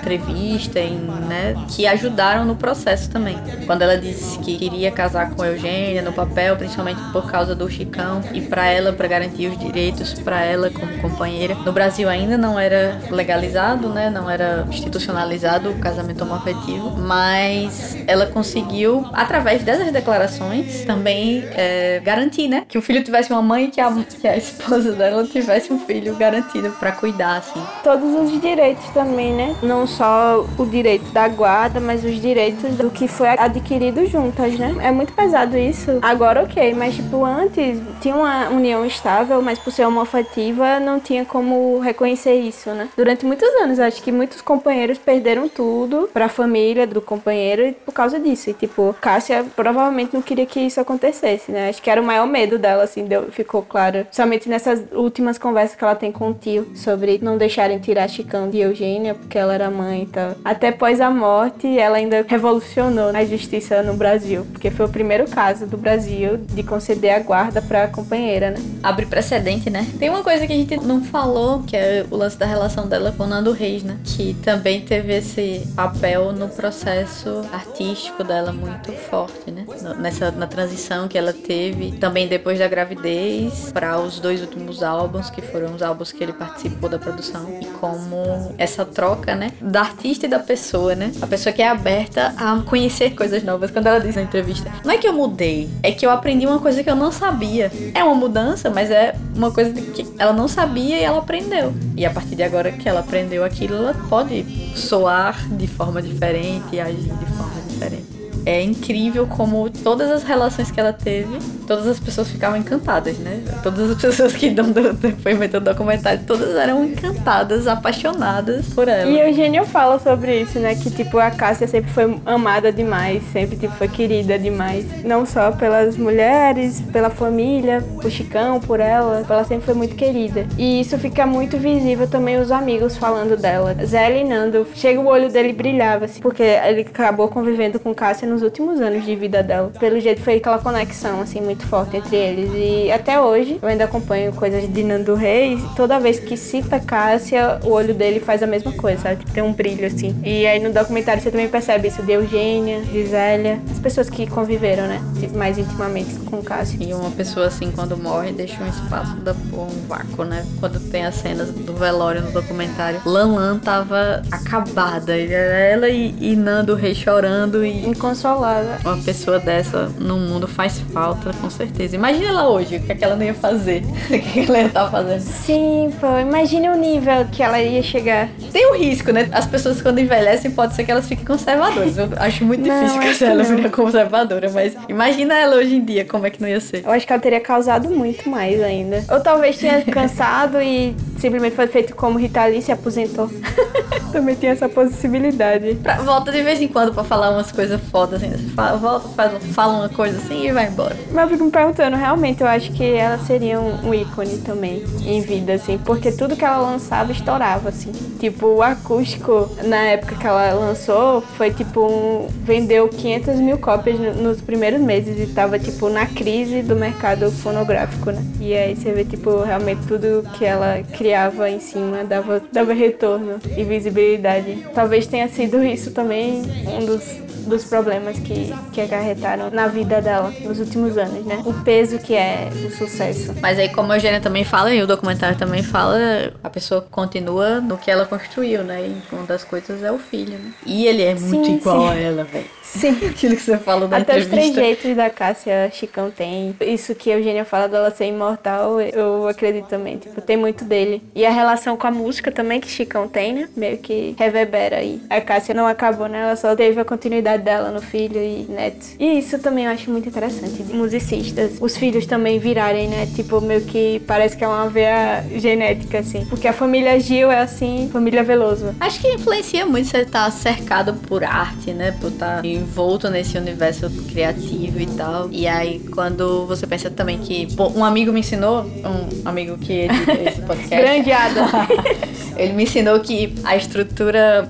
entrevista, 0.07 0.79
em, 0.79 0.99
né, 1.29 1.55
que 1.69 1.87
ajudaram 1.87 2.45
no 2.45 2.55
processo 2.55 3.11
também. 3.11 3.37
Quando 3.67 3.83
ela 3.83 3.99
disse 3.99 4.39
que 4.39 4.57
queria 4.57 4.91
casar 4.93 5.31
com 5.31 5.45
Eugênia 5.45 6.01
no 6.01 6.13
papel, 6.13 6.57
principalmente 6.57 7.03
por 7.13 7.29
causa 7.29 7.55
do 7.55 7.69
Chicão, 7.69 8.23
e 8.33 8.41
para 8.41 8.67
ela, 8.67 8.93
para 8.93 9.09
garantir 9.09 9.49
os 9.49 9.59
direitos 9.59 10.15
para 10.15 10.45
ela 10.45 10.71
como 10.71 10.99
companheira. 10.99 11.57
No 11.57 11.73
Brasil 11.73 12.09
ainda 12.09 12.39
não 12.39 12.59
era 12.59 13.01
legalizado, 13.11 13.89
né, 13.89 14.09
não 14.09 14.31
era 14.31 14.65
institucionalizado 14.69 15.71
o 15.71 15.79
casamento 15.79 16.23
homoafetivo, 16.23 16.97
mas 16.97 17.97
ela 18.07 18.27
conseguiu, 18.27 19.05
através 19.13 19.65
dessas 19.65 19.91
declarações, 19.91 20.85
também 20.85 21.45
é, 21.53 22.01
garantir, 22.05 22.47
né, 22.47 22.65
que 22.69 22.79
o 22.79 22.83
filho 22.83 23.03
tivesse 23.03 23.33
uma 23.33 23.43
mãe 23.43 23.65
e 23.65 23.69
que 23.69 23.81
a, 23.81 23.93
que 24.21 24.29
a 24.29 24.37
esposa 24.37 24.93
dela 24.93 25.27
tivesse 25.27 25.73
um 25.73 25.81
filho 25.81 26.15
garantido 26.15 26.71
para 26.79 26.93
cuidar, 26.93 27.39
assim. 27.39 27.61
Todos 27.83 28.15
os 28.15 28.41
direitos 28.41 28.89
também, 28.91 29.33
né? 29.33 29.57
Não 29.63 29.87
só 29.97 30.45
o 30.59 30.67
direito 30.67 31.11
da 31.11 31.27
guarda, 31.29 31.81
mas 31.81 32.05
os 32.05 32.21
direitos 32.21 32.77
do 32.77 32.91
que 32.91 33.09
foi 33.09 33.29
adquirido 33.29 34.05
juntas, 34.07 34.59
né? 34.59 34.75
É 34.81 34.91
muito 34.91 35.13
pesado 35.13 35.57
isso. 35.57 35.99
Agora, 36.03 36.43
ok, 36.43 36.75
mas 36.75 36.95
tipo, 36.95 37.25
antes 37.25 37.81
tinha 38.01 38.15
uma 38.15 38.49
união 38.51 38.85
estável, 38.85 39.41
mas 39.41 39.59
por 39.59 39.73
ser 39.73 39.87
homoafetiva 39.87 40.79
não 40.81 41.01
tinha 41.01 41.25
como 41.25 41.79
reconhecer 41.79 42.35
isso, 42.35 42.71
né? 42.71 42.89
Durante 42.97 43.25
muitos 43.25 43.49
anos, 43.63 43.79
acho 43.79 44.03
que 44.03 44.13
muitos 44.13 44.41
companheiros 44.41 44.99
perderam 44.99 45.49
tudo 45.49 46.09
pra 46.13 46.29
família 46.29 46.87
do 46.87 47.01
companheiro 47.01 47.75
por 47.85 47.93
causa 47.93 48.21
disso. 48.21 48.51
E 48.51 48.55
tipo, 48.55 48.95
Cássia 49.01 49.45
provavelmente 49.57 50.13
não 50.13 50.23
queria 50.23 50.47
que 50.47 50.61
isso 50.61 50.81
acontecesse, 50.81 51.51
né? 51.51 51.69
Acho 51.69 51.83
que 51.83 51.91
era 51.91 52.01
o 52.01 52.05
maior 52.05 52.27
medo 52.27 52.59
dela, 52.59 52.85
assim, 52.85 53.05
deu, 53.05 53.31
ficou 53.31 53.63
claro. 53.63 54.07
Somente 54.11 54.49
nessas 54.49 54.85
últimas 54.93 55.39
conversas 55.39 55.77
que 55.77 55.85
ela 55.85 55.95
tem 55.95 56.13
com 56.13 56.31
o 56.31 56.35
tio 56.35 56.67
sobre 56.75 57.19
não 57.23 57.39
deixarem 57.39 57.79
tirar 57.79 58.09
Chicão 58.09 58.51
de 58.51 58.59
Eugênia, 58.59 59.15
porque 59.15 59.39
ela 59.39 59.55
era 59.55 59.71
mãe 59.77 60.03
e 60.03 60.07
tal. 60.07 60.35
Até 60.45 60.69
após 60.69 61.01
a 61.01 61.11
morte, 61.11 61.79
ela 61.79 61.99
ainda 61.99 62.25
revolucionou 62.27 63.11
a 63.15 63.25
justiça 63.25 63.83
no 63.83 63.95
Brasil, 63.95 64.47
porque 64.53 64.71
foi 64.71 64.87
o 64.87 64.89
primeiro 64.89 65.29
caso 65.29 65.67
do 65.67 65.77
Brasil 65.77 66.39
de 66.39 66.63
conceder 66.63 67.15
a 67.15 67.19
guarda 67.19 67.61
pra 67.61 67.89
companheira, 67.89 68.51
né? 68.51 68.59
Abre 68.83 69.07
precedente, 69.07 69.69
né? 69.69 69.87
Tem 69.99 70.09
uma 70.09 70.23
coisa 70.23 70.47
que 70.47 70.53
a 70.53 70.57
gente 70.57 70.77
não 70.79 71.03
falou, 71.03 71.63
que 71.63 71.77
é 71.77 72.07
o 72.11 72.17
lance 72.17 72.39
da 72.39 72.47
relação 72.47 72.89
dela 72.89 73.13
com 73.17 73.25
o 73.25 73.27
Nando 73.27 73.53
Reis, 73.53 73.83
né? 73.83 73.99
Que 74.05 74.35
também 74.43 74.81
teve 74.81 75.15
esse 75.15 75.63
papel 75.75 76.33
no 76.33 76.49
processo 76.49 77.43
artístico 77.53 78.25
dela 78.25 78.53
muito 78.53 78.93
forte, 78.93 79.51
né? 79.51 79.66
Nessa 79.99 80.31
na 80.31 80.47
transição 80.47 81.09
que 81.09 81.17
ela 81.17 81.33
teve, 81.33 81.93
também 81.93 82.29
depois 82.29 82.59
da 82.59 82.69
gravidez, 82.69 83.71
para 83.73 83.99
os 83.99 84.19
dois 84.19 84.41
últimos 84.41 84.83
álbuns, 84.83 85.31
que 85.31 85.43
foram 85.43 85.75
os 85.75 85.83
álbuns 85.83 86.13
que 86.13 86.23
ele 86.23 86.33
participou 86.33 86.89
da 86.89 86.99
produção, 86.99 87.59
e 87.61 87.67
como 87.67 88.55
essa 88.59 88.85
troca, 88.85 89.35
né? 89.35 89.53
da 89.61 89.81
artista 89.81 90.27
e 90.27 90.29
da 90.29 90.39
pessoa, 90.39 90.95
né? 90.95 91.13
A 91.21 91.27
pessoa 91.27 91.53
que 91.53 91.63
é 91.63 91.69
aberta 91.69 92.35
a 92.37 92.61
conhecer 92.63 93.15
coisas 93.15 93.43
novas. 93.43 93.71
Quando 93.71 93.87
ela 93.87 94.01
diz 94.01 94.17
na 94.17 94.23
entrevista, 94.23 94.71
não 94.85 94.93
é 94.93 94.99
que 94.99 95.07
eu 95.07 95.13
mudei, 95.13 95.69
é 95.83 95.93
que 95.93 96.07
eu 96.07 96.11
aprendi 96.11 96.47
uma 96.47 96.59
coisa 96.59 96.83
que 96.83 96.91
eu 96.91 96.97
não 96.97 97.13
sabia. 97.13 97.71
É 97.95 98.03
uma 98.03 98.15
mudança, 98.15 98.71
mas 98.71 98.91
é 98.91 99.15
uma 99.35 99.51
coisa 99.51 99.73
que 99.73 100.07
ela 100.19 100.33
não 100.33 100.49
sabia 100.49 100.99
e 100.99 101.03
ela 101.03 101.19
aprendeu. 101.19 101.75
E 101.97 102.05
a 102.07 102.11
partir 102.11 102.37
de 102.37 102.43
agora 102.43 102.73
que 102.73 102.89
ela 102.89 103.01
aprendeu 103.01 103.45
aquilo, 103.45 103.77
ela 103.77 103.95
pode 104.09 104.45
soar 104.77 105.49
de 105.57 105.67
forma 105.67 106.01
diferente 106.01 106.77
e 106.77 106.81
agir 106.81 107.13
de 107.15 107.27
forma 107.27 107.61
diferente 107.69 108.16
é 108.47 108.63
incrível 108.63 109.27
como 109.27 109.69
todas 109.69 110.09
as 110.11 110.23
relações 110.23 110.71
que 110.71 110.79
ela 110.79 110.93
teve, 110.93 111.39
todas 111.67 111.87
as 111.89 111.99
pessoas 111.99 112.29
ficavam 112.29 112.57
encantadas, 112.57 113.19
né? 113.19 113.43
Todas 113.63 113.91
as 113.91 113.99
pessoas 114.01 114.33
que 114.33 114.51
dão 114.51 114.71
depoimento 114.71 115.59
do 115.59 115.65
documentário, 115.65 116.21
todas 116.25 116.55
eram 116.55 116.85
encantadas, 116.85 117.67
apaixonadas 117.67 118.67
por 118.69 118.87
ela. 118.87 119.11
E 119.11 119.19
Eugênio 119.19 119.65
fala 119.65 119.99
sobre 119.99 120.43
isso, 120.43 120.61
né? 120.61 120.77
Que 120.77 120.91
tipo, 120.91 121.19
a 121.19 121.31
Cássia 121.31 121.67
sempre 121.67 121.91
foi 121.91 122.19
amada 122.25 122.73
demais, 122.73 123.21
sempre 123.33 123.57
tipo, 123.57 123.75
foi 123.75 123.89
querida 123.89 124.39
demais. 124.39 124.87
Não 125.05 125.27
só 125.27 125.51
pelas 125.51 125.97
mulheres, 125.97 126.81
pela 126.93 127.11
família, 127.11 127.83
o 128.05 128.09
Chicão, 128.09 128.61
por 128.61 128.79
ela, 128.79 129.25
ela 129.29 129.45
sempre 129.45 129.67
foi 129.67 129.75
muito 129.75 129.97
querida. 129.97 130.47
E 130.57 130.81
isso 130.81 130.97
fica 130.99 131.27
muito 131.27 131.59
visível 131.59 132.07
também 132.07 132.39
os 132.39 132.53
amigos 132.53 132.97
falando 132.97 133.37
dela. 133.37 133.75
Zé 133.85 134.07
e 134.21 134.23
Nando, 134.23 134.65
chega 134.75 135.01
o 135.01 135.07
olho 135.07 135.31
dele 135.33 135.53
brilhava, 135.53 136.05
assim, 136.05 136.21
porque 136.21 136.43
ele 136.45 136.83
acabou 136.83 137.27
convivendo 137.27 137.81
com 137.81 137.93
Cássia 137.93 138.29
no 138.29 138.36
nos 138.37 138.43
últimos 138.43 138.83
anos 138.83 139.05
de 139.05 139.17
vida 139.17 139.43
dela. 139.43 139.73
Pelo 139.81 139.99
jeito 139.99 140.21
foi 140.21 140.37
aquela 140.37 140.59
conexão, 140.59 141.23
assim, 141.23 141.41
muito 141.41 141.67
forte 141.67 141.97
entre 141.97 142.17
eles. 142.17 142.51
E 142.55 142.93
até 142.93 143.19
hoje 143.19 143.59
eu 143.63 143.69
ainda 143.69 143.85
acompanho 143.85 144.31
coisas 144.33 144.71
de 144.71 144.85
Nando 144.85 145.15
Reis. 145.15 145.63
Toda 145.75 145.99
vez 145.99 146.21
que 146.21 146.37
cita 146.37 146.79
Cássia, 146.79 147.59
o 147.65 147.71
olho 147.71 147.95
dele 147.95 148.21
faz 148.21 148.43
a 148.43 148.47
mesma 148.47 148.73
coisa, 148.73 149.01
sabe? 149.03 149.17
Tipo, 149.21 149.33
tem 149.33 149.43
um 149.43 149.55
brilho, 149.55 149.87
assim. 149.87 150.15
E 150.23 150.47
aí 150.47 150.61
no 150.61 150.71
documentário 150.71 151.23
você 151.23 151.31
também 151.31 151.49
percebe 151.49 151.89
isso 151.89 152.03
de 152.03 152.13
Eugênia, 152.13 152.83
de 152.83 153.07
Zélia, 153.07 153.59
as 153.71 153.79
pessoas 153.79 154.11
que 154.11 154.27
conviveram, 154.27 154.87
né? 154.87 155.01
Mais 155.35 155.57
intimamente 155.57 156.15
com 156.27 156.43
Cássia. 156.43 156.77
E 156.85 156.93
uma 156.93 157.11
pessoa 157.11 157.47
assim, 157.47 157.73
quando 157.73 157.97
morre, 157.97 158.33
deixa 158.33 158.63
um 158.63 158.69
espaço, 158.69 159.17
da, 159.17 159.33
um 159.33 159.87
vácuo, 159.89 160.25
né? 160.25 160.45
Quando 160.61 160.79
tem 160.91 161.07
as 161.07 161.15
cenas 161.15 161.51
do 161.51 161.73
velório 161.73 162.21
no 162.21 162.33
documentário, 162.33 163.01
Lan 163.07 163.59
tava 163.61 164.23
acabada. 164.31 165.17
Ela 165.17 165.89
e, 165.89 166.15
e 166.21 166.37
Nando 166.37 166.75
Reis 166.75 166.99
chorando 166.99 167.65
e. 167.65 167.87
Inconsolável 167.87 168.26
uma 168.35 168.97
pessoa 169.05 169.39
dessa 169.39 169.91
no 169.99 170.19
mundo 170.19 170.49
faz 170.49 170.81
falta, 170.93 171.33
com 171.41 171.49
certeza. 171.49 171.95
Imagina 171.95 172.29
ela 172.29 172.49
hoje, 172.49 172.77
o 172.77 172.81
que, 172.81 172.93
é 172.93 172.95
que 172.95 173.05
ela 173.05 173.17
não 173.17 173.25
ia 173.25 173.35
fazer. 173.35 173.83
o 174.11 174.19
que, 174.19 174.41
ela 174.41 174.59
ia 174.59 174.67
estar 174.67 174.91
fazendo. 174.91 175.21
Sim, 175.21 175.93
pô, 176.01 176.19
imagine 176.19 176.69
o 176.69 176.77
nível 176.77 177.27
que 177.31 177.43
ela 177.43 177.61
ia 177.61 177.83
chegar. 177.83 178.29
Tem 178.53 178.71
o 178.71 178.77
risco, 178.77 179.13
né? 179.13 179.29
As 179.33 179.47
pessoas 179.47 179.81
quando 179.81 179.99
envelhecem, 179.99 180.51
pode 180.51 180.75
ser 180.75 180.85
que 180.85 180.91
elas 180.91 181.07
fiquem 181.07 181.25
conservadoras. 181.25 181.97
Eu 181.97 182.09
acho 182.17 182.45
muito 182.45 182.67
não, 182.67 182.85
difícil 182.85 183.19
que 183.19 183.25
ela 183.25 183.43
vire 183.43 183.69
conservadora, 183.71 184.51
mas 184.51 184.77
imagina 184.89 185.35
ela 185.35 185.57
hoje 185.57 185.77
em 185.77 185.85
dia, 185.85 186.05
como 186.05 186.27
é 186.27 186.31
que 186.31 186.41
não 186.41 186.49
ia 186.49 186.61
ser. 186.61 186.85
Eu 186.85 186.91
acho 186.91 187.07
que 187.07 187.13
ela 187.13 187.23
teria 187.23 187.41
causado 187.41 187.89
muito 187.91 188.29
mais 188.29 188.61
ainda. 188.63 189.05
Ou 189.11 189.21
talvez 189.21 189.59
tenha 189.59 189.83
cansado 189.83 190.61
e 190.61 190.95
simplesmente 191.19 191.57
foi 191.57 191.67
feito 191.67 191.95
como 191.95 192.19
Rita 192.19 192.45
Lee 192.47 192.63
se 192.63 192.73
aposentou. 192.73 193.31
Também 194.13 194.35
tem 194.35 194.51
essa 194.51 194.69
possibilidade. 194.69 195.75
Pra, 195.83 195.97
volta 195.97 196.33
de 196.33 196.43
vez 196.43 196.61
em 196.61 196.69
quando 196.69 196.93
pra 196.93 197.05
falar 197.05 197.31
umas 197.31 197.53
coisas 197.53 197.81
fodas 197.91 198.23
assim. 198.23 198.49
Fala, 198.51 198.77
volta, 198.77 199.09
faz, 199.09 199.33
fala 199.55 199.75
uma 199.75 199.89
coisa 199.89 200.17
assim 200.19 200.47
e 200.47 200.53
vai 200.53 200.69
embora. 200.69 200.97
Mas 201.13 201.25
eu 201.25 201.31
fico 201.31 201.45
me 201.45 201.51
perguntando, 201.51 201.97
realmente, 201.97 202.41
eu 202.41 202.47
acho 202.47 202.73
que 202.73 202.85
ela 202.85 203.19
seria 203.19 203.61
um, 203.61 203.89
um, 203.89 203.95
ícone 203.95 204.39
também 204.39 204.85
em 205.05 205.21
vida, 205.21 205.55
assim, 205.55 205.79
porque 205.79 206.13
tudo 206.13 206.37
que 206.37 206.45
ela 206.45 206.59
lançava 206.59 207.13
estourava, 207.13 207.69
assim. 207.69 207.93
Tipo, 208.19 208.47
o 208.47 208.63
acústico, 208.63 209.51
na 209.65 209.77
época 209.77 210.17
que 210.17 210.27
ela 210.27 210.53
lançou, 210.55 211.21
foi 211.21 211.51
tipo 211.51 211.81
um. 211.81 212.29
vendeu 212.43 212.89
500 212.89 213.37
mil 213.37 213.59
cópias 213.59 213.99
no, 213.99 214.15
nos 214.15 214.41
primeiros 214.41 214.81
meses 214.81 215.19
e 215.19 215.33
tava, 215.33 215.59
tipo, 215.59 215.89
na 215.89 216.07
crise 216.07 216.63
do 216.63 216.77
mercado 216.77 217.31
fonográfico, 217.31 218.11
né? 218.11 218.25
E 218.41 218.55
aí 218.55 218.77
você 218.77 218.93
vê, 218.93 219.05
tipo, 219.05 219.43
realmente 219.43 219.87
tudo 219.87 220.27
que 220.35 220.45
ela 220.45 220.83
criava 221.07 221.49
em 221.49 221.61
cima 221.61 222.03
dava, 222.03 222.43
dava 222.51 222.73
retorno 222.73 223.39
e 223.57 223.63
visibilidade. 223.63 224.67
Talvez 224.75 225.07
tenha 225.07 225.29
sido 225.29 225.63
isso 225.63 225.93
também 225.93 226.43
um 226.67 226.85
dos 226.85 227.26
dos 227.47 227.65
problemas 227.65 228.19
que, 228.19 228.53
que 228.73 228.81
acarretaram 228.81 229.51
na 229.51 229.67
vida 229.67 230.01
dela 230.01 230.33
nos 230.41 230.59
últimos 230.59 230.99
anos, 230.99 231.25
né? 231.25 231.43
O 231.45 231.53
peso 231.63 231.99
que 231.99 232.15
é 232.15 232.49
o 232.67 232.71
sucesso. 232.71 233.35
Mas 233.41 233.59
aí, 233.59 233.69
como 233.69 233.93
a 233.93 233.97
Eugênia 233.97 234.21
também 234.21 234.45
fala, 234.45 234.75
e 234.75 234.83
o 234.83 234.87
documentário 234.87 235.37
também 235.37 235.63
fala, 235.63 235.99
a 236.43 236.51
pessoa 236.51 236.81
continua 236.83 237.61
no 237.61 237.79
que 237.79 237.91
ela 237.91 238.05
construiu, 238.05 238.63
né? 238.63 238.87
E 238.87 239.15
uma 239.15 239.25
das 239.25 239.45
coisas 239.45 239.83
é 239.83 239.91
o 239.91 239.99
filho, 239.99 240.39
né? 240.39 240.53
E 240.65 240.87
ele 240.87 241.03
é 241.03 241.15
muito 241.15 241.47
sim, 241.47 241.57
igual 241.57 241.83
sim. 241.83 241.89
a 241.89 241.95
ela, 241.95 242.25
velho. 242.25 242.57
Sim. 242.63 242.99
Aquilo 243.09 243.37
que 243.37 243.43
você 243.43 243.57
falou 243.59 243.89
da 243.89 243.99
Até 243.99 244.19
entrevista. 244.19 244.37
os 244.37 244.55
trejeitos 244.55 244.97
da 244.97 245.09
Cássia 245.09 245.71
Chicão 245.73 246.11
tem. 246.11 246.55
Isso 246.61 246.95
que 246.95 247.11
a 247.11 247.17
Eugênia 247.17 247.45
fala 247.45 247.69
dela 247.69 247.91
ser 247.91 248.07
imortal, 248.07 248.81
eu 248.81 249.29
acredito 249.29 249.69
também. 249.69 249.99
Tipo, 249.99 250.21
tem 250.21 250.37
muito 250.37 250.65
dele. 250.65 251.03
E 251.15 251.25
a 251.25 251.31
relação 251.31 251.77
com 251.77 251.87
a 251.87 251.91
música 251.91 252.31
também 252.33 252.61
que 252.61 252.69
Chicão 252.69 253.09
tem, 253.09 253.33
né? 253.33 253.49
Meio 253.57 253.79
que 253.79 254.15
reverbera 254.19 254.79
aí. 254.79 255.01
A 255.09 255.21
Cássia 255.21 255.55
não 255.55 255.67
acabou, 255.67 256.09
né? 256.09 256.23
Ela 256.23 256.37
só 256.37 256.55
teve 256.57 256.81
a 256.81 256.85
continuidade 256.85 257.36
dela 257.39 257.71
no 257.71 257.81
filho 257.81 258.21
e 258.23 258.47
neto. 258.49 258.87
E 258.99 259.19
isso 259.19 259.39
também 259.39 259.65
eu 259.65 259.71
acho 259.71 259.91
muito 259.91 260.09
interessante. 260.09 260.63
De 260.63 260.73
musicistas, 260.73 261.59
os 261.61 261.77
filhos 261.77 262.07
também 262.07 262.39
virarem, 262.39 262.89
né? 262.89 263.07
Tipo, 263.15 263.41
meio 263.41 263.63
que 263.63 264.01
parece 264.07 264.37
que 264.37 264.45
é 264.45 264.49
uma 264.49 264.69
veia 264.69 265.25
genética, 265.37 265.99
assim. 265.99 266.25
Porque 266.27 266.49
a 266.49 266.53
família 266.53 266.99
Gil 266.99 267.31
é 267.31 267.41
assim, 267.41 267.89
família 267.93 268.23
Veloso. 268.23 268.75
Acho 268.81 269.01
que 269.01 269.09
influencia 269.09 269.65
muito 269.67 269.89
você 269.89 269.99
estar 269.99 270.25
tá 270.25 270.31
cercado 270.31 270.95
por 270.95 271.25
arte, 271.25 271.73
né? 271.73 271.93
Por 272.01 272.11
estar 272.11 272.43
tá 272.43 272.47
envolto 272.47 273.09
nesse 273.09 273.39
universo 273.39 273.91
criativo 274.09 274.81
e 274.81 274.87
tal. 274.87 275.29
E 275.31 275.47
aí, 275.47 275.81
quando 275.93 276.47
você 276.47 276.67
pensa 276.67 276.91
também 276.91 277.19
que. 277.19 277.55
Pô, 277.55 277.69
um 277.69 277.85
amigo 277.85 278.13
me 278.13 278.21
ensinou, 278.21 278.65
um 278.65 279.29
amigo 279.29 279.57
que 279.59 279.73
edita 279.83 280.13
esse 280.13 280.43
podcast. 280.43 280.77
Grande 280.77 281.13
Adam. 281.13 281.47
ele 282.37 282.53
me 282.53 282.65
ensinou 282.65 283.01
que 283.01 283.35
a 283.45 283.57
estrutura 283.57 284.49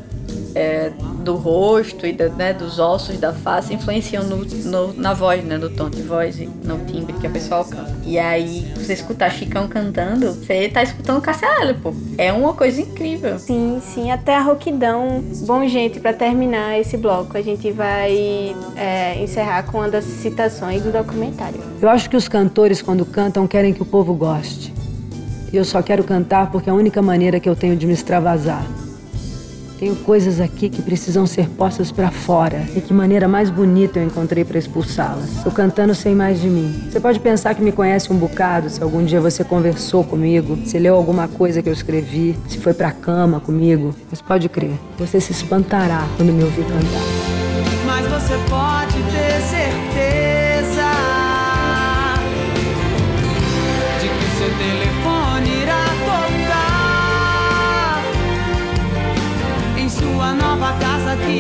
é, 0.56 0.90
do 1.22 1.34
rosto 1.34 2.06
e 2.06 2.12
da, 2.12 2.30
né, 2.30 2.54
dos 2.54 2.78
ossos 2.78 3.18
da 3.18 3.32
face 3.32 3.74
influenciam 3.74 4.24
no, 4.24 4.38
no, 4.44 4.94
na 4.94 5.12
voz, 5.12 5.44
né, 5.44 5.58
no 5.58 5.68
tom 5.68 5.90
de 5.90 6.00
voz 6.00 6.40
e 6.40 6.46
no 6.46 6.78
timbre 6.86 7.12
que 7.12 7.26
a 7.26 7.30
pessoa 7.30 7.62
canta. 7.62 7.94
E 8.04 8.18
aí, 8.18 8.72
você 8.74 8.94
escutar 8.94 9.30
Chicão 9.30 9.68
cantando, 9.68 10.32
você 10.32 10.68
tá 10.70 10.82
escutando 10.82 11.20
Cássia 11.20 11.46
pô. 11.82 11.92
É 12.16 12.32
uma 12.32 12.54
coisa 12.54 12.80
incrível. 12.80 13.38
Sim, 13.38 13.80
sim, 13.82 14.10
até 14.10 14.34
a 14.34 14.40
rouquidão. 14.40 15.22
Bom, 15.46 15.66
gente, 15.68 16.00
para 16.00 16.14
terminar 16.14 16.80
esse 16.80 16.96
bloco, 16.96 17.36
a 17.36 17.42
gente 17.42 17.70
vai 17.70 18.56
é, 18.74 19.22
encerrar 19.22 19.64
com 19.64 19.78
uma 19.78 19.90
das 19.90 20.04
citações 20.04 20.82
do 20.82 20.90
documentário. 20.90 21.60
Eu 21.82 21.90
acho 21.90 22.08
que 22.08 22.16
os 22.16 22.28
cantores, 22.28 22.80
quando 22.80 23.04
cantam, 23.04 23.46
querem 23.46 23.74
que 23.74 23.82
o 23.82 23.86
povo 23.86 24.14
goste. 24.14 24.72
E 25.52 25.56
eu 25.56 25.64
só 25.64 25.82
quero 25.82 26.02
cantar 26.02 26.50
porque 26.50 26.70
é 26.70 26.72
a 26.72 26.76
única 26.76 27.02
maneira 27.02 27.38
que 27.38 27.48
eu 27.48 27.54
tenho 27.54 27.76
de 27.76 27.86
me 27.86 27.92
extravasar. 27.92 28.64
Tenho 29.78 29.94
coisas 29.96 30.40
aqui 30.40 30.68
que 30.68 30.80
precisam 30.80 31.26
ser 31.26 31.48
postas 31.50 31.92
para 31.92 32.10
fora. 32.10 32.64
E 32.74 32.80
que 32.80 32.94
maneira 32.94 33.28
mais 33.28 33.50
bonita 33.50 33.98
eu 33.98 34.06
encontrei 34.06 34.44
para 34.44 34.58
expulsá-las. 34.58 35.44
Eu 35.44 35.52
cantando 35.52 35.94
sem 35.94 36.14
mais 36.14 36.40
de 36.40 36.48
mim. 36.48 36.88
Você 36.90 36.98
pode 36.98 37.20
pensar 37.20 37.54
que 37.54 37.62
me 37.62 37.72
conhece 37.72 38.12
um 38.12 38.16
bocado, 38.16 38.70
se 38.70 38.82
algum 38.82 39.04
dia 39.04 39.20
você 39.20 39.44
conversou 39.44 40.02
comigo, 40.02 40.58
se 40.64 40.78
leu 40.78 40.94
alguma 40.94 41.28
coisa 41.28 41.62
que 41.62 41.68
eu 41.68 41.72
escrevi, 41.72 42.36
se 42.48 42.58
foi 42.58 42.72
pra 42.72 42.90
cama 42.90 43.38
comigo. 43.38 43.94
Mas 44.10 44.22
pode 44.22 44.48
crer, 44.48 44.72
você 44.98 45.20
se 45.20 45.32
espantará 45.32 46.06
quando 46.16 46.32
me 46.32 46.42
ouvir 46.42 46.64
cantar. 46.64 47.02
Mas 47.84 48.06
você 48.06 48.34
pode 48.48 48.94
ter 49.12 49.40
certeza 49.42 49.85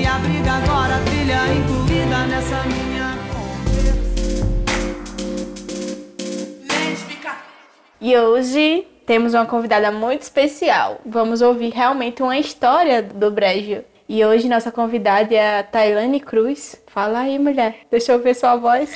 abriga 0.04 0.52
agora 0.52 1.00
trilha 1.04 1.46
incluída 1.54 2.26
nessa 2.26 2.62
minha 2.64 3.16
Lésbica. 6.68 7.36
E 8.00 8.16
hoje 8.16 8.86
temos 9.06 9.34
uma 9.34 9.46
convidada 9.46 9.90
muito 9.92 10.22
especial. 10.22 11.00
Vamos 11.06 11.40
ouvir 11.40 11.72
realmente 11.72 12.22
uma 12.22 12.38
história 12.38 13.02
do 13.02 13.30
Brejo. 13.30 13.84
E 14.08 14.24
hoje 14.24 14.48
nossa 14.48 14.70
convidada 14.70 15.34
é 15.34 15.60
a 15.60 15.62
Tailane 15.62 16.20
Cruz. 16.20 16.76
Fala 16.86 17.20
aí, 17.20 17.38
mulher. 17.38 17.80
Deixa 17.90 18.12
eu 18.12 18.22
ver 18.22 18.34
sua 18.34 18.56
voz. 18.56 18.92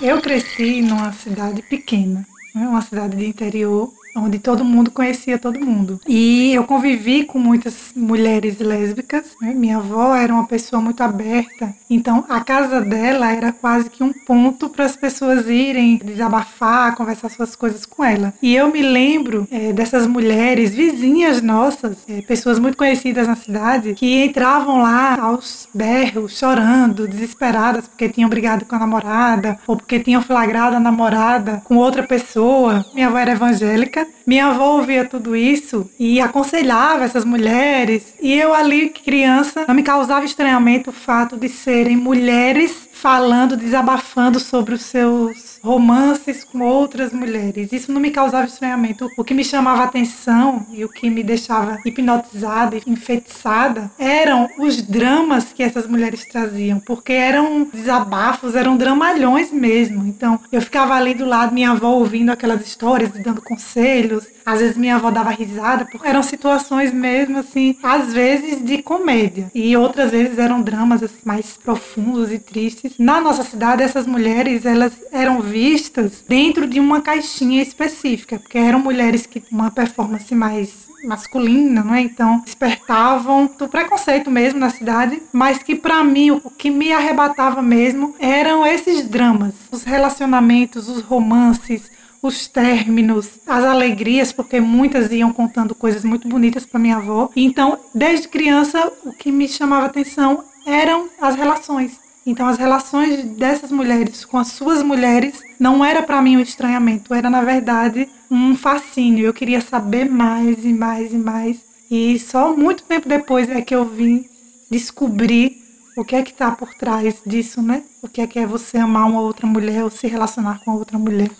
Eu 0.00 0.20
cresci 0.20 0.82
numa 0.82 1.12
cidade 1.12 1.62
pequena, 1.62 2.24
né? 2.54 2.66
uma 2.66 2.82
cidade 2.82 3.16
de 3.16 3.26
interior, 3.26 3.88
onde 4.14 4.38
todo 4.38 4.64
mundo 4.64 4.90
conhecia 4.90 5.38
todo 5.38 5.60
mundo. 5.60 6.00
E 6.06 6.52
eu 6.54 6.64
convivi 6.64 7.24
com 7.24 7.38
muitas 7.38 7.92
mulheres 7.94 8.58
lésbicas. 8.58 9.24
Né? 9.40 9.52
Minha 9.54 9.78
avó 9.78 10.14
era 10.14 10.32
uma 10.32 10.46
pessoa 10.46 10.80
muito 10.80 11.02
aberta, 11.02 11.74
então 11.88 12.24
a 12.28 12.40
casa 12.40 12.80
dela 12.80 13.32
era 13.32 13.52
quase 13.52 13.90
que 13.90 14.02
um 14.02 14.12
ponto 14.12 14.68
para 14.68 14.84
as 14.84 14.96
pessoas 14.96 15.48
irem 15.48 16.00
desabafar, 16.02 16.94
conversar 16.96 17.28
suas 17.30 17.56
coisas 17.56 17.86
com 17.86 18.04
ela. 18.04 18.34
E 18.42 18.54
eu 18.54 18.70
me 18.70 18.82
lembro 18.82 19.46
é, 19.50 19.72
dessas 19.72 20.06
mulheres 20.06 20.74
vizinhas 20.74 21.42
nossas, 21.42 21.96
é, 22.08 22.20
pessoas 22.22 22.58
muito 22.58 22.76
conhecidas 22.76 23.26
na 23.26 23.36
cidade, 23.36 23.94
que 23.94 24.24
entravam 24.24 24.82
lá 24.82 25.18
aos 25.20 25.68
berros, 25.74 26.38
chorando, 26.38 27.08
desesperadas 27.08 27.88
porque 27.88 28.08
tinham 28.08 28.28
brigado 28.28 28.64
com 28.64 28.76
a 28.76 28.78
namorada 28.78 29.58
ou 29.66 29.76
porque 29.76 30.00
tinham 30.00 30.22
flagrado 30.22 30.76
a 30.76 30.80
namorada 30.80 31.62
com 31.64 31.76
outra 31.76 32.02
pessoa. 32.02 32.84
Minha 32.94 33.08
avó 33.08 33.18
era 33.18 33.32
evangélica. 33.32 34.03
Minha 34.26 34.46
avó 34.46 34.76
ouvia 34.76 35.04
tudo 35.04 35.36
isso 35.36 35.90
e 35.98 36.20
aconselhava 36.20 37.04
essas 37.04 37.24
mulheres. 37.24 38.14
E 38.20 38.32
eu 38.32 38.54
ali, 38.54 38.90
criança, 38.90 39.64
não 39.66 39.74
me 39.74 39.82
causava 39.82 40.24
estranhamento 40.24 40.90
o 40.90 40.92
fato 40.92 41.36
de 41.36 41.48
serem 41.48 41.96
mulheres 41.96 42.88
falando, 43.04 43.54
desabafando 43.54 44.40
sobre 44.40 44.72
os 44.72 44.80
seus 44.80 45.60
romances 45.62 46.42
com 46.42 46.62
outras 46.62 47.12
mulheres. 47.12 47.70
Isso 47.70 47.92
não 47.92 48.00
me 48.00 48.10
causava 48.10 48.46
estranhamento. 48.46 49.10
O 49.18 49.22
que 49.22 49.34
me 49.34 49.44
chamava 49.44 49.82
atenção 49.82 50.66
e 50.72 50.82
o 50.86 50.88
que 50.88 51.10
me 51.10 51.22
deixava 51.22 51.78
hipnotizada 51.84 52.78
e 52.78 52.82
enfeitiçada 52.86 53.90
eram 53.98 54.48
os 54.58 54.80
dramas 54.80 55.52
que 55.52 55.62
essas 55.62 55.86
mulheres 55.86 56.24
traziam, 56.24 56.80
porque 56.80 57.12
eram 57.12 57.68
desabafos, 57.70 58.54
eram 58.54 58.74
dramalhões 58.74 59.52
mesmo. 59.52 60.06
Então, 60.06 60.40
eu 60.50 60.62
ficava 60.62 60.94
ali 60.94 61.12
do 61.12 61.26
lado, 61.26 61.52
minha 61.52 61.72
avó 61.72 61.88
ouvindo 61.88 62.30
aquelas 62.30 62.66
histórias, 62.66 63.10
dando 63.22 63.42
conselhos. 63.42 64.24
Às 64.46 64.60
vezes 64.60 64.76
minha 64.78 64.96
avó 64.96 65.10
dava 65.10 65.30
risada, 65.30 65.84
porque 65.84 66.06
eram 66.06 66.22
situações 66.22 66.90
mesmo 66.92 67.38
assim, 67.38 67.76
às 67.82 68.14
vezes 68.14 68.64
de 68.64 68.82
comédia, 68.82 69.50
e 69.54 69.74
outras 69.76 70.10
vezes 70.10 70.38
eram 70.38 70.60
dramas 70.60 71.02
assim, 71.02 71.20
mais 71.24 71.56
profundos 71.56 72.32
e 72.32 72.38
tristes 72.38 72.93
na 72.98 73.20
nossa 73.20 73.42
cidade, 73.42 73.82
essas 73.82 74.06
mulheres 74.06 74.64
elas 74.64 74.92
eram 75.12 75.40
vistas 75.40 76.24
dentro 76.28 76.66
de 76.66 76.80
uma 76.80 77.00
caixinha 77.00 77.62
específica, 77.62 78.38
porque 78.38 78.58
eram 78.58 78.78
mulheres 78.78 79.26
que 79.26 79.42
uma 79.50 79.70
performance 79.70 80.34
mais 80.34 80.88
masculina, 81.04 81.84
não 81.84 81.94
é? 81.94 82.00
Então 82.00 82.40
despertavam 82.44 83.50
do 83.58 83.68
preconceito 83.68 84.30
mesmo 84.30 84.58
na 84.58 84.70
cidade, 84.70 85.22
mas 85.32 85.62
que 85.62 85.74
para 85.74 86.02
mim 86.02 86.30
o 86.30 86.50
que 86.50 86.70
me 86.70 86.92
arrebatava 86.92 87.62
mesmo 87.62 88.14
eram 88.18 88.66
esses 88.66 89.06
dramas, 89.06 89.54
os 89.70 89.84
relacionamentos, 89.84 90.88
os 90.88 91.02
romances, 91.02 91.90
os 92.22 92.46
términos, 92.48 93.38
as 93.46 93.64
alegrias, 93.64 94.32
porque 94.32 94.58
muitas 94.58 95.12
iam 95.12 95.30
contando 95.30 95.74
coisas 95.74 96.04
muito 96.04 96.26
bonitas 96.26 96.64
para 96.64 96.80
minha 96.80 96.96
avó. 96.96 97.28
Então, 97.36 97.78
desde 97.94 98.28
criança, 98.28 98.90
o 99.04 99.12
que 99.12 99.30
me 99.30 99.46
chamava 99.46 99.86
atenção 99.86 100.42
eram 100.66 101.10
as 101.20 101.34
relações. 101.34 102.03
Então, 102.26 102.46
as 102.46 102.56
relações 102.56 103.22
dessas 103.36 103.70
mulheres 103.70 104.24
com 104.24 104.38
as 104.38 104.48
suas 104.48 104.82
mulheres 104.82 105.42
não 105.60 105.84
era 105.84 106.02
para 106.02 106.22
mim 106.22 106.38
um 106.38 106.40
estranhamento, 106.40 107.12
era 107.12 107.28
na 107.28 107.42
verdade 107.42 108.08
um 108.30 108.56
fascínio. 108.56 109.26
Eu 109.26 109.34
queria 109.34 109.60
saber 109.60 110.08
mais 110.08 110.64
e 110.64 110.72
mais 110.72 111.12
e 111.12 111.18
mais. 111.18 111.64
E 111.90 112.18
só 112.18 112.56
muito 112.56 112.82
tempo 112.84 113.08
depois 113.08 113.50
é 113.50 113.60
que 113.60 113.74
eu 113.74 113.84
vim 113.84 114.24
descobrir 114.70 115.58
o 115.96 116.04
que 116.04 116.16
é 116.16 116.22
que 116.22 116.32
está 116.32 116.50
por 116.50 116.74
trás 116.74 117.22
disso, 117.24 117.62
né? 117.62 117.84
O 118.02 118.08
que 118.08 118.20
é 118.20 118.26
que 118.26 118.38
é 118.38 118.46
você 118.46 118.78
amar 118.78 119.08
uma 119.08 119.20
outra 119.20 119.46
mulher 119.46 119.84
ou 119.84 119.90
se 119.90 120.06
relacionar 120.06 120.60
com 120.64 120.72
outra 120.72 120.98
mulher. 120.98 121.30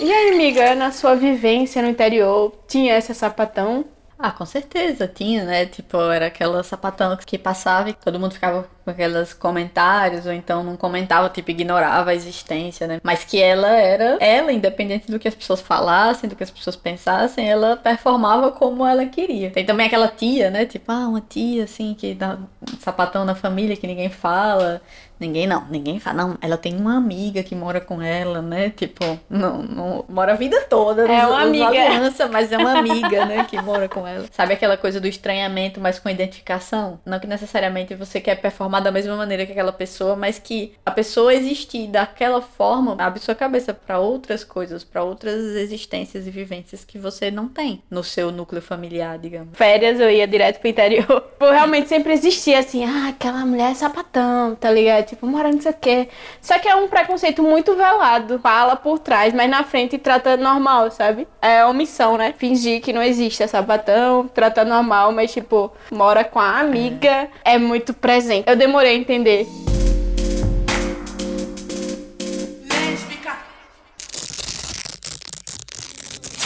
E 0.00 0.10
aí, 0.10 0.34
amiga, 0.34 0.74
na 0.74 0.90
sua 0.90 1.14
vivência 1.14 1.80
no 1.80 1.88
interior, 1.88 2.52
tinha 2.66 2.94
essa 2.94 3.14
sapatão? 3.14 3.84
Ah, 4.24 4.30
com 4.30 4.46
certeza, 4.46 5.08
tinha, 5.08 5.44
né? 5.44 5.66
Tipo, 5.66 5.96
era 5.98 6.26
aquela 6.26 6.62
sapatão 6.62 7.16
que 7.16 7.36
passava 7.36 7.90
e 7.90 7.94
todo 7.94 8.20
mundo 8.20 8.34
ficava 8.34 8.70
aqueles 8.90 9.32
comentários, 9.32 10.26
ou 10.26 10.32
então 10.32 10.62
não 10.62 10.76
comentava, 10.76 11.28
tipo, 11.28 11.50
ignorava 11.50 12.10
a 12.10 12.14
existência, 12.14 12.86
né? 12.86 13.00
Mas 13.02 13.24
que 13.24 13.40
ela 13.40 13.68
era, 13.68 14.16
ela, 14.20 14.52
independente 14.52 15.10
do 15.10 15.18
que 15.18 15.28
as 15.28 15.34
pessoas 15.34 15.60
falassem, 15.60 16.28
do 16.28 16.36
que 16.36 16.42
as 16.42 16.50
pessoas 16.50 16.76
pensassem, 16.76 17.48
ela 17.48 17.76
performava 17.76 18.50
como 18.52 18.86
ela 18.86 19.06
queria. 19.06 19.50
Tem 19.50 19.64
também 19.64 19.86
aquela 19.86 20.08
tia, 20.08 20.50
né? 20.50 20.66
Tipo, 20.66 20.92
ah, 20.92 21.08
uma 21.08 21.20
tia, 21.20 21.64
assim, 21.64 21.94
que 21.94 22.14
dá 22.14 22.38
sapatão 22.80 23.24
na 23.24 23.34
família 23.34 23.76
que 23.76 23.86
ninguém 23.86 24.10
fala. 24.10 24.80
Ninguém 25.22 25.46
não, 25.46 25.64
ninguém 25.70 26.00
fala. 26.00 26.16
Não, 26.16 26.38
ela 26.40 26.56
tem 26.56 26.76
uma 26.76 26.96
amiga 26.96 27.44
que 27.44 27.54
mora 27.54 27.80
com 27.80 28.02
ela, 28.02 28.42
né? 28.42 28.70
Tipo, 28.70 29.20
não, 29.30 29.62
não 29.62 30.04
mora 30.08 30.32
a 30.32 30.36
vida 30.36 30.60
toda. 30.68 31.02
É 31.02 31.24
uma 31.24 31.42
amiga. 31.42 31.66
Aliança, 31.66 32.26
mas 32.26 32.50
é 32.50 32.58
uma 32.58 32.74
amiga, 32.80 33.24
né? 33.24 33.44
Que 33.48 33.60
mora 33.62 33.88
com 33.88 34.04
ela. 34.04 34.26
Sabe 34.32 34.54
aquela 34.54 34.76
coisa 34.76 35.00
do 35.00 35.06
estranhamento, 35.06 35.80
mas 35.80 36.00
com 36.00 36.08
identificação? 36.08 36.98
Não 37.06 37.20
que 37.20 37.28
necessariamente 37.28 37.94
você 37.94 38.20
quer 38.20 38.40
performar 38.40 38.71
da 38.80 38.90
mesma 38.90 39.16
maneira 39.16 39.44
que 39.46 39.52
aquela 39.52 39.72
pessoa, 39.72 40.16
mas 40.16 40.38
que 40.38 40.74
a 40.84 40.90
pessoa 40.90 41.34
existir 41.34 41.86
daquela 41.88 42.40
forma 42.40 42.96
abre 42.98 43.20
sua 43.20 43.34
cabeça 43.34 43.74
para 43.74 43.98
outras 43.98 44.44
coisas, 44.44 44.84
para 44.84 45.02
outras 45.02 45.40
existências 45.56 46.26
e 46.26 46.30
vivências 46.30 46.84
que 46.84 46.98
você 46.98 47.30
não 47.30 47.48
tem 47.48 47.82
no 47.90 48.02
seu 48.04 48.30
núcleo 48.30 48.62
familiar, 48.62 49.18
digamos. 49.18 49.56
Férias 49.56 50.00
eu 50.00 50.10
ia 50.10 50.26
direto 50.26 50.60
pro 50.60 50.68
interior. 50.68 51.32
Tipo, 51.42 51.50
realmente 51.50 51.88
sempre 51.88 52.12
existia 52.12 52.60
assim, 52.60 52.84
ah, 52.84 53.08
aquela 53.08 53.44
mulher 53.44 53.72
é 53.72 53.74
sapatão, 53.74 54.54
tá 54.54 54.70
ligado? 54.70 55.06
Tipo, 55.06 55.26
mora 55.26 55.50
não 55.50 55.60
sei 55.60 55.72
o 55.72 55.74
quê. 55.74 56.08
Só 56.40 56.56
que 56.56 56.68
é 56.68 56.76
um 56.76 56.86
preconceito 56.86 57.42
muito 57.42 57.74
velado. 57.74 58.38
Fala 58.38 58.76
por 58.76 59.00
trás, 59.00 59.34
mas 59.34 59.50
na 59.50 59.64
frente 59.64 59.98
trata 59.98 60.36
normal, 60.36 60.92
sabe? 60.92 61.26
É 61.40 61.64
omissão, 61.66 62.16
né? 62.16 62.32
Fingir 62.38 62.80
que 62.80 62.92
não 62.92 63.02
existe 63.02 63.42
é 63.42 63.48
sapatão, 63.48 64.28
trata 64.28 64.64
normal, 64.64 65.10
mas 65.10 65.32
tipo, 65.32 65.72
mora 65.90 66.22
com 66.22 66.38
a 66.38 66.60
amiga, 66.60 67.28
é, 67.44 67.54
é 67.54 67.58
muito 67.58 67.92
presente. 67.92 68.48
Eu 68.48 68.56
demorei 68.62 68.94
a 68.94 68.94
entender. 68.94 69.44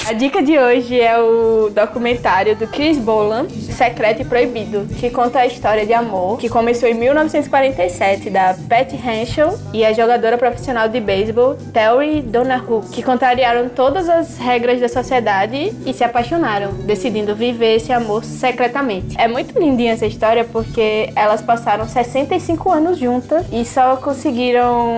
A 0.06 0.12
dica 0.12 0.40
de 0.40 0.56
hoje 0.56 1.00
é 1.00 1.18
o 1.18 1.68
documentário 1.68 2.54
do 2.54 2.68
Chris 2.68 2.96
Bolan, 2.96 3.48
Secreto 3.48 4.22
e 4.22 4.24
Proibido, 4.24 4.86
que 4.94 5.10
conta 5.10 5.40
a 5.40 5.46
história 5.48 5.84
de 5.84 5.92
amor 5.92 6.38
que 6.38 6.48
começou 6.48 6.88
em 6.88 6.94
1947 6.94 8.30
da 8.30 8.54
Pat 8.68 8.92
Henschel 8.92 9.58
e 9.74 9.84
a 9.84 9.92
jogadora 9.92 10.38
profissional 10.38 10.88
de 10.88 11.00
beisebol 11.00 11.56
Terry 11.72 12.22
Donahue, 12.22 12.82
que 12.92 13.02
contrariaram 13.02 13.68
todas 13.68 14.08
as 14.08 14.38
regras 14.38 14.80
da 14.80 14.88
sociedade 14.88 15.74
e 15.84 15.92
se 15.92 16.04
apaixonaram, 16.04 16.72
decidindo 16.84 17.34
viver 17.34 17.74
esse 17.74 17.92
amor 17.92 18.24
secretamente. 18.24 19.16
É 19.18 19.26
muito 19.26 19.58
lindinha 19.58 19.94
essa 19.94 20.06
história 20.06 20.44
porque 20.44 21.10
elas 21.16 21.42
passaram 21.42 21.88
65 21.88 22.70
anos 22.70 22.96
juntas 22.96 23.44
e 23.50 23.64
só 23.64 23.96
conseguiram 23.96 24.94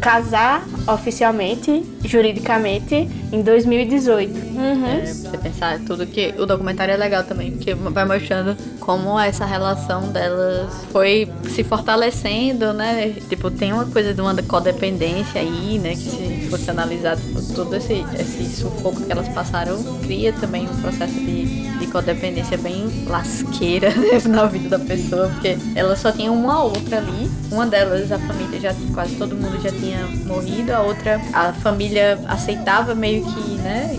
casar 0.00 0.62
oficialmente, 0.86 1.84
juridicamente, 2.04 3.08
em 3.32 3.42
2018. 3.42 4.51
Uhum. 4.54 4.86
É, 4.86 5.06
você 5.06 5.38
pensar 5.38 5.78
tudo 5.80 6.06
que. 6.06 6.34
O 6.38 6.46
documentário 6.46 6.92
é 6.92 6.96
legal 6.96 7.24
também, 7.24 7.52
porque 7.52 7.74
vai 7.74 8.04
mostrando 8.04 8.56
como 8.80 9.18
essa 9.18 9.44
relação 9.44 10.08
delas 10.12 10.70
foi 10.90 11.30
se 11.48 11.64
fortalecendo, 11.64 12.72
né? 12.72 13.14
Tipo, 13.28 13.50
tem 13.50 13.72
uma 13.72 13.86
coisa 13.86 14.12
de 14.12 14.20
uma 14.20 14.34
codependência 14.42 15.40
aí, 15.40 15.78
né? 15.78 15.90
Que 15.90 16.10
se 16.10 16.46
fosse 16.50 16.70
analisar 16.70 17.16
todo 17.54 17.74
esse, 17.74 18.04
esse 18.18 18.60
sufoco 18.60 19.02
que 19.02 19.10
elas 19.10 19.28
passaram, 19.28 19.82
cria 20.02 20.32
também 20.32 20.68
um 20.68 20.80
processo 20.80 21.14
de, 21.14 21.78
de 21.78 21.86
codependência 21.86 22.58
bem 22.58 23.04
lasqueira 23.06 23.90
né, 23.94 24.20
na 24.28 24.46
vida 24.46 24.78
da 24.78 24.84
pessoa, 24.84 25.28
porque 25.28 25.56
ela 25.74 25.96
só 25.96 26.12
tinha 26.12 26.30
uma 26.30 26.62
outra 26.62 26.98
ali. 26.98 27.30
Uma 27.50 27.66
delas, 27.66 28.10
a 28.10 28.18
família 28.18 28.58
já 28.58 28.74
quase 28.94 29.14
todo 29.16 29.36
mundo 29.36 29.60
já 29.62 29.70
tinha 29.70 30.06
morrido, 30.26 30.72
a 30.72 30.80
outra, 30.80 31.20
a 31.32 31.52
família 31.52 32.18
aceitava 32.26 32.94
meio 32.94 33.24
que, 33.24 33.50
né, 33.56 33.96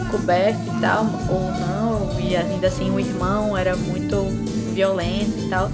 e 0.51 0.81
tal, 0.81 1.05
ou 1.29 1.51
não, 1.51 2.19
e 2.19 2.35
ainda 2.35 2.67
assim 2.67 2.89
o 2.89 2.99
irmão 2.99 3.57
era 3.57 3.75
muito 3.75 4.23
violento 4.73 5.33
e 5.37 5.49
tal. 5.49 5.71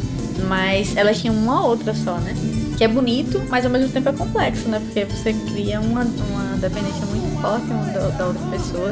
Mas 0.48 0.96
elas 0.96 1.20
tinham 1.20 1.36
uma 1.36 1.66
outra 1.66 1.94
só, 1.94 2.16
né? 2.18 2.34
Que 2.78 2.84
é 2.86 2.88
bonito, 2.88 3.42
mas 3.50 3.66
ao 3.66 3.72
mesmo 3.72 3.90
tempo 3.90 4.08
é 4.10 4.14
complexo, 4.14 4.70
né? 4.70 4.80
Porque 4.80 5.04
você 5.06 5.34
cria 5.34 5.82
uma, 5.82 6.04
uma 6.04 6.58
dependência 6.58 7.06
muito 7.08 7.42
forte 7.42 7.66
uma 7.66 7.86
da, 7.86 8.08
da 8.10 8.26
outra 8.28 8.42
pessoa 8.48 8.92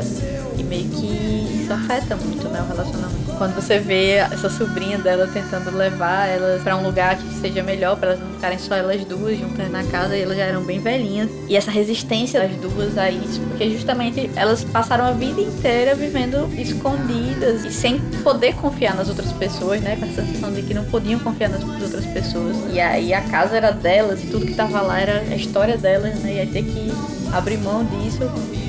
e 0.58 0.64
meio 0.64 0.90
que 0.90 1.62
isso 1.64 1.72
afeta 1.72 2.16
muito, 2.16 2.48
né, 2.50 2.62
o 2.62 2.68
relacionamento. 2.68 3.27
Quando 3.38 3.54
você 3.54 3.78
vê 3.78 4.16
essa 4.16 4.50
sobrinha 4.50 4.98
dela 4.98 5.30
tentando 5.32 5.70
levar 5.76 6.28
elas 6.28 6.64
para 6.64 6.76
um 6.76 6.84
lugar 6.84 7.18
que 7.18 7.30
seja 7.36 7.62
melhor, 7.62 7.96
para 7.96 8.10
elas 8.10 8.20
não 8.20 8.32
ficarem 8.32 8.58
só 8.58 8.76
elas 8.76 9.06
duas 9.06 9.38
juntas 9.38 9.70
na 9.70 9.84
casa, 9.84 10.18
e 10.18 10.22
elas 10.22 10.38
já 10.38 10.46
eram 10.46 10.64
bem 10.64 10.80
velhinhas. 10.80 11.30
E 11.48 11.56
essa 11.56 11.70
resistência 11.70 12.40
das 12.40 12.52
duas 12.58 12.98
a 12.98 13.12
isso, 13.12 13.40
porque 13.42 13.70
justamente 13.70 14.30
elas 14.36 14.64
passaram 14.64 15.06
a 15.06 15.12
vida 15.12 15.40
inteira 15.40 15.94
vivendo 15.94 16.50
escondidas 16.60 17.64
e 17.64 17.72
sem 17.72 18.00
poder 18.24 18.56
confiar 18.56 18.96
nas 18.96 19.08
outras 19.08 19.32
pessoas, 19.34 19.82
né, 19.82 19.96
com 19.96 20.06
a 20.06 20.08
sensação 20.08 20.52
de 20.52 20.64
que 20.64 20.74
não 20.74 20.86
podiam 20.86 21.20
confiar 21.20 21.50
nas 21.50 21.64
outras 21.64 22.06
pessoas. 22.08 22.56
E 22.72 22.80
aí 22.80 23.14
a 23.14 23.22
casa 23.22 23.56
era 23.56 23.72
delas 23.72 24.24
e 24.24 24.28
tudo 24.28 24.46
que 24.46 24.56
tava 24.56 24.82
lá 24.82 25.00
era 25.00 25.20
a 25.20 25.36
história 25.36 25.78
delas, 25.78 26.16
né, 26.20 26.36
e 26.36 26.40
aí 26.40 26.48
ter 26.48 26.64
que 26.64 26.92
abrir 27.32 27.58
mão 27.58 27.86
disso 27.86 28.20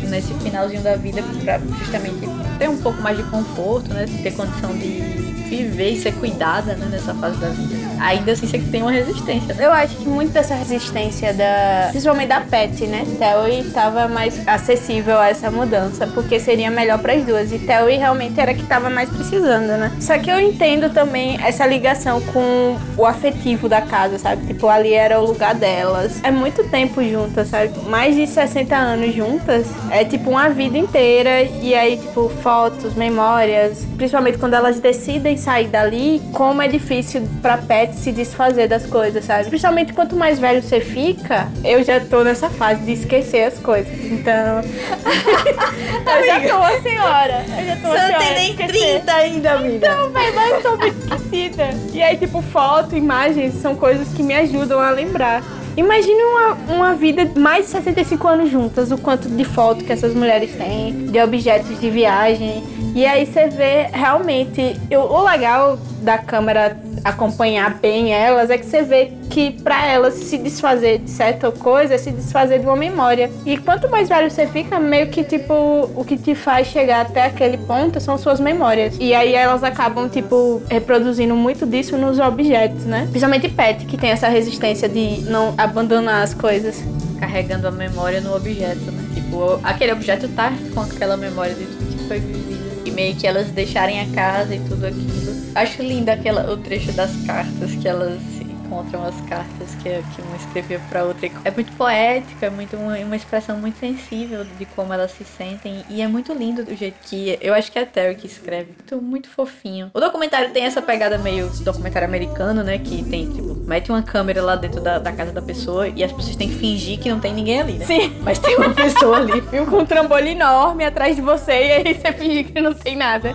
nesse 0.09 0.33
finalzinho 0.35 0.83
da 0.83 0.97
vida 0.97 1.23
pra 1.45 1.59
justamente 1.79 2.27
ter 2.59 2.69
um 2.69 2.77
pouco 2.77 3.01
mais 3.01 3.17
de 3.17 3.23
conforto, 3.25 3.93
né? 3.95 4.07
Ter 4.23 4.33
condição 4.33 4.77
de 4.77 5.01
viver 5.49 5.91
e 5.91 6.01
ser 6.01 6.13
cuidada 6.15 6.75
né, 6.75 6.87
nessa 6.91 7.15
fase 7.15 7.39
da 7.39 7.49
vida. 7.49 7.88
Ainda 8.01 8.33
assim 8.33 8.47
você 8.47 8.59
tem 8.59 8.83
uma 8.83 8.91
resistência. 8.91 9.55
Eu 9.59 9.73
acho 9.73 9.97
que 9.97 10.07
muito 10.07 10.33
dessa 10.33 10.55
resistência 10.55 11.33
da. 11.33 11.89
Principalmente 11.91 12.29
da 12.29 12.41
Pet, 12.41 12.87
né? 12.87 13.05
Theory 13.19 13.61
estava 13.61 14.09
mais 14.09 14.47
acessível 14.47 15.19
a 15.19 15.29
essa 15.29 15.51
mudança, 15.51 16.07
porque 16.07 16.39
seria 16.41 16.71
melhor 16.71 16.99
para 16.99 17.15
as 17.15 17.25
duas. 17.25 17.53
E 17.53 17.59
Theory 17.59 17.97
realmente 17.97 18.39
era 18.41 18.55
que 18.55 18.63
estava 18.63 18.89
mais 18.91 19.09
precisando, 19.09 19.69
né? 19.79 19.93
Só 20.01 20.19
que 20.19 20.31
eu 20.31 20.41
entendo 20.41 20.91
também 20.91 21.39
essa 21.43 21.67
ligação 21.67 22.21
com 22.21 22.77
o 22.97 23.05
afetivo 23.05 23.69
da 23.69 23.81
casa, 23.81 24.19
sabe? 24.19 24.47
Tipo, 24.47 24.69
ali 24.69 24.93
era 24.93 25.21
o 25.21 25.27
lugar 25.27 25.55
delas. 25.55 26.21
É 26.23 26.31
muito 26.31 26.65
tempo 26.71 27.03
juntas, 27.03 27.49
sabe? 27.49 27.73
Mais 27.89 28.15
de 28.15 28.27
60 28.27 28.75
anos 28.77 29.15
juntas. 29.15 29.67
É 29.91 30.05
tipo 30.05 30.31
uma 30.31 30.49
vida 30.49 30.79
inteira. 30.79 31.43
E 31.43 31.75
aí, 31.75 31.97
tipo, 31.97 32.29
fotos, 32.43 32.95
memórias. 32.95 33.87
Principalmente 33.97 34.39
quando 34.39 34.55
elas 34.55 34.81
decidem 34.81 35.37
sair 35.37 35.69
dali, 35.69 36.21
como 36.33 36.63
é 36.63 36.69
difícil 36.69 37.29
pra 37.43 37.59
Pet 37.59 37.88
se 37.93 38.13
desfazer 38.13 38.69
das 38.69 38.87
coisas, 38.87 39.25
sabe? 39.25 39.49
Principalmente 39.49 39.93
quanto 39.93 40.17
mais 40.17 40.39
velho 40.39 40.63
você 40.63 40.81
fica, 40.81 41.49
eu 41.65 41.83
já 41.83 42.01
tô 42.01 42.23
nessa 42.23 42.49
fase 42.51 42.83
de 42.83 42.93
esquecer 42.93 43.45
as 43.45 43.59
coisas. 43.59 43.93
Então. 44.05 44.61
eu 46.19 46.27
já 46.27 46.49
tô 46.49 46.57
uma 46.57 46.81
senhora. 46.81 47.45
Eu 47.59 47.67
já 47.67 47.77
tô 47.77 47.89
uma 47.89 47.99
Você 47.99 48.13
não 48.13 48.19
tem 48.19 48.35
nem 48.35 48.51
esquecer. 48.51 49.01
30 49.01 49.13
ainda, 49.15 49.53
amiga. 49.53 49.87
Então, 49.87 50.11
velho, 50.11 50.35
mas 50.35 50.51
eu 50.51 50.63
sou 50.63 50.79
muito 50.79 50.99
esquecida. 50.99 51.71
E 51.93 52.03
aí, 52.03 52.17
tipo, 52.17 52.43
foto, 52.43 52.97
imagens 52.97 53.55
são 53.55 53.75
coisas 53.75 54.09
que 54.09 54.23
me 54.23 54.35
ajudam 54.35 54.81
a 54.81 54.91
lembrar. 54.91 55.43
Imagine 55.79 56.21
uma, 56.25 56.75
uma 56.75 56.95
vida 56.95 57.31
mais 57.39 57.67
de 57.67 57.71
65 57.71 58.27
anos 58.27 58.51
juntas, 58.51 58.91
o 58.91 58.99
quanto 58.99 59.29
de 59.29 59.45
foto 59.45 59.85
que 59.85 59.93
essas 59.93 60.13
mulheres 60.13 60.51
têm, 60.57 61.07
de 61.07 61.21
objetos 61.23 61.79
de 61.79 61.89
viagem. 61.89 62.65
E 62.97 63.07
aí 63.07 63.25
você 63.25 63.47
vê 63.47 63.87
realmente. 63.93 64.77
eu- 64.91 65.03
o 65.03 65.23
legal 65.23 65.79
da 66.03 66.19
câmera 66.19 66.77
acompanhar 67.05 67.75
bem 67.75 68.13
elas 68.13 68.51
é 68.51 68.59
que 68.59 68.67
você 68.67 68.83
vê 68.83 69.13
que 69.31 69.53
pra 69.63 69.87
elas 69.87 70.15
se 70.15 70.37
desfazer 70.39 70.99
de 70.99 71.11
certa 71.11 71.51
coisa 71.53 71.95
é 71.95 71.99
se 71.99 72.11
desfazer 72.11 72.59
de 72.59 72.67
uma 72.67 72.75
memória. 72.77 73.31
E 73.47 73.57
quanto 73.57 73.89
mais 73.89 74.09
velho 74.09 74.29
você 74.31 74.47
fica, 74.49 74.81
meio 74.81 75.09
que 75.09 75.23
tipo, 75.23 75.53
o 75.95 76.05
que 76.05 76.17
te 76.17 76.35
faz 76.35 76.67
chegar 76.69 77.03
até 77.03 77.27
aquele 77.27 77.57
ponto 77.59 78.01
são 78.01 78.19
suas 78.19 78.41
memórias. 78.41 78.97
E 78.99 79.15
aí 79.15 79.35
elas 79.35 79.63
acabam, 79.63 80.09
tipo, 80.09 80.61
reproduzindo 80.69 81.37
muito 81.37 81.65
disso 81.67 81.97
nos 81.97 82.19
objetos, 82.19 82.85
né? 82.85 83.07
Principalmente 83.11 83.49
Pet, 83.49 83.85
que 83.85 83.97
tem 83.97 84.11
essa 84.11 84.29
resistência 84.29 84.89
de 84.89 85.21
não 85.31 85.55
abandonar 85.69 86.23
as 86.23 86.35
coisas. 86.35 86.83
Carregando 87.19 87.67
a 87.67 87.71
memória 87.71 88.21
no 88.21 88.35
objeto, 88.35 88.91
né? 88.93 89.05
Tipo, 89.15 89.61
aquele 89.63 89.93
objeto 89.93 90.29
tá 90.29 90.53
com 90.73 90.81
aquela 90.81 91.17
memória 91.17 91.55
de 91.55 91.65
tudo 91.65 91.97
que 91.97 92.09
foi 92.09 92.21
vivido. 92.21 92.83
E 92.85 92.91
meio 92.91 93.15
que 93.17 93.27
elas 93.27 93.51
deixarem 93.51 94.01
a 94.01 94.07
casa 94.15 94.55
e 94.55 94.61
tudo 94.61 94.87
aquilo. 94.87 95.35
Acho 95.55 95.83
linda 95.83 96.13
aquela, 96.13 96.51
o 96.53 96.57
trecho 96.57 96.93
das 96.93 97.11
cartas 97.27 97.73
que 97.73 97.89
elas 97.89 98.21
encontram 98.69 99.03
as 99.03 99.19
cartas 99.23 99.75
que, 99.83 99.89
que 100.15 100.23
uma 100.23 100.37
escrevia 100.37 100.81
pra 100.89 101.05
outra. 101.05 101.29
É 101.45 101.51
muito 101.51 101.73
poético, 101.73 102.45
é 102.45 102.51
muito 102.51 102.77
uma, 102.77 102.97
uma 102.99 103.17
expressão 103.17 103.57
muito 103.57 103.79
sensível 103.79 104.45
de 104.45 104.67
como 104.67 104.93
elas 104.93 105.11
se 105.13 105.25
sentem. 105.25 105.85
E 105.89 106.03
é 106.03 106.07
muito 106.07 106.33
lindo 106.33 106.63
do 106.63 106.77
jeito 106.77 106.97
que. 107.03 107.39
Eu 107.41 107.55
acho 107.55 107.73
que 107.73 107.79
é 107.79 107.83
a 107.83 107.87
Terry 107.87 108.15
que 108.15 108.27
escreve. 108.27 108.73
Muito, 108.79 109.03
muito 109.03 109.29
fofinho. 109.31 109.91
O 109.95 110.01
documentário 110.01 110.51
tem 110.53 110.65
essa 110.65 110.83
pegada 110.83 111.19
meio 111.19 111.49
documentário 111.61 112.07
americano, 112.07 112.63
né? 112.63 112.79
Que 112.79 113.03
tem, 113.03 113.31
tipo, 113.31 113.55
mete 113.67 113.91
uma 113.91 114.03
câmera 114.03 114.43
lá 114.43 114.55
dentro 114.55 114.81
da, 114.81 114.99
da 114.99 115.13
casa 115.13 115.33
da 115.33 115.41
pessoa 115.43 115.89
e 115.89 116.05
as 116.05 116.13
pessoas 116.13 116.37
têm 116.37 116.49
que 116.49 116.57
fingir 116.57 116.99
que 116.99 117.09
não 117.09 117.19
tem 117.19 117.33
ninguém 117.33 117.61
ali, 117.61 117.73
né? 117.75 117.87
Sim. 117.87 118.19
Mas 118.23 118.39
tem 118.39 118.57
uma 118.57 118.71
pessoa 118.71 119.17
ali, 119.19 119.41
Viu 119.49 119.65
com 119.67 119.79
um 119.79 119.87
trambolho 119.87 120.29
enorme 120.29 120.85
atrás 120.85 121.17
de 121.17 121.23
você 121.23 121.53
e 121.53 121.73
aí 121.73 121.95
você 121.95 122.13
finge 122.13 122.45
que 122.45 122.61
não 122.61 122.75
tem 122.75 122.97
nada. 122.97 123.35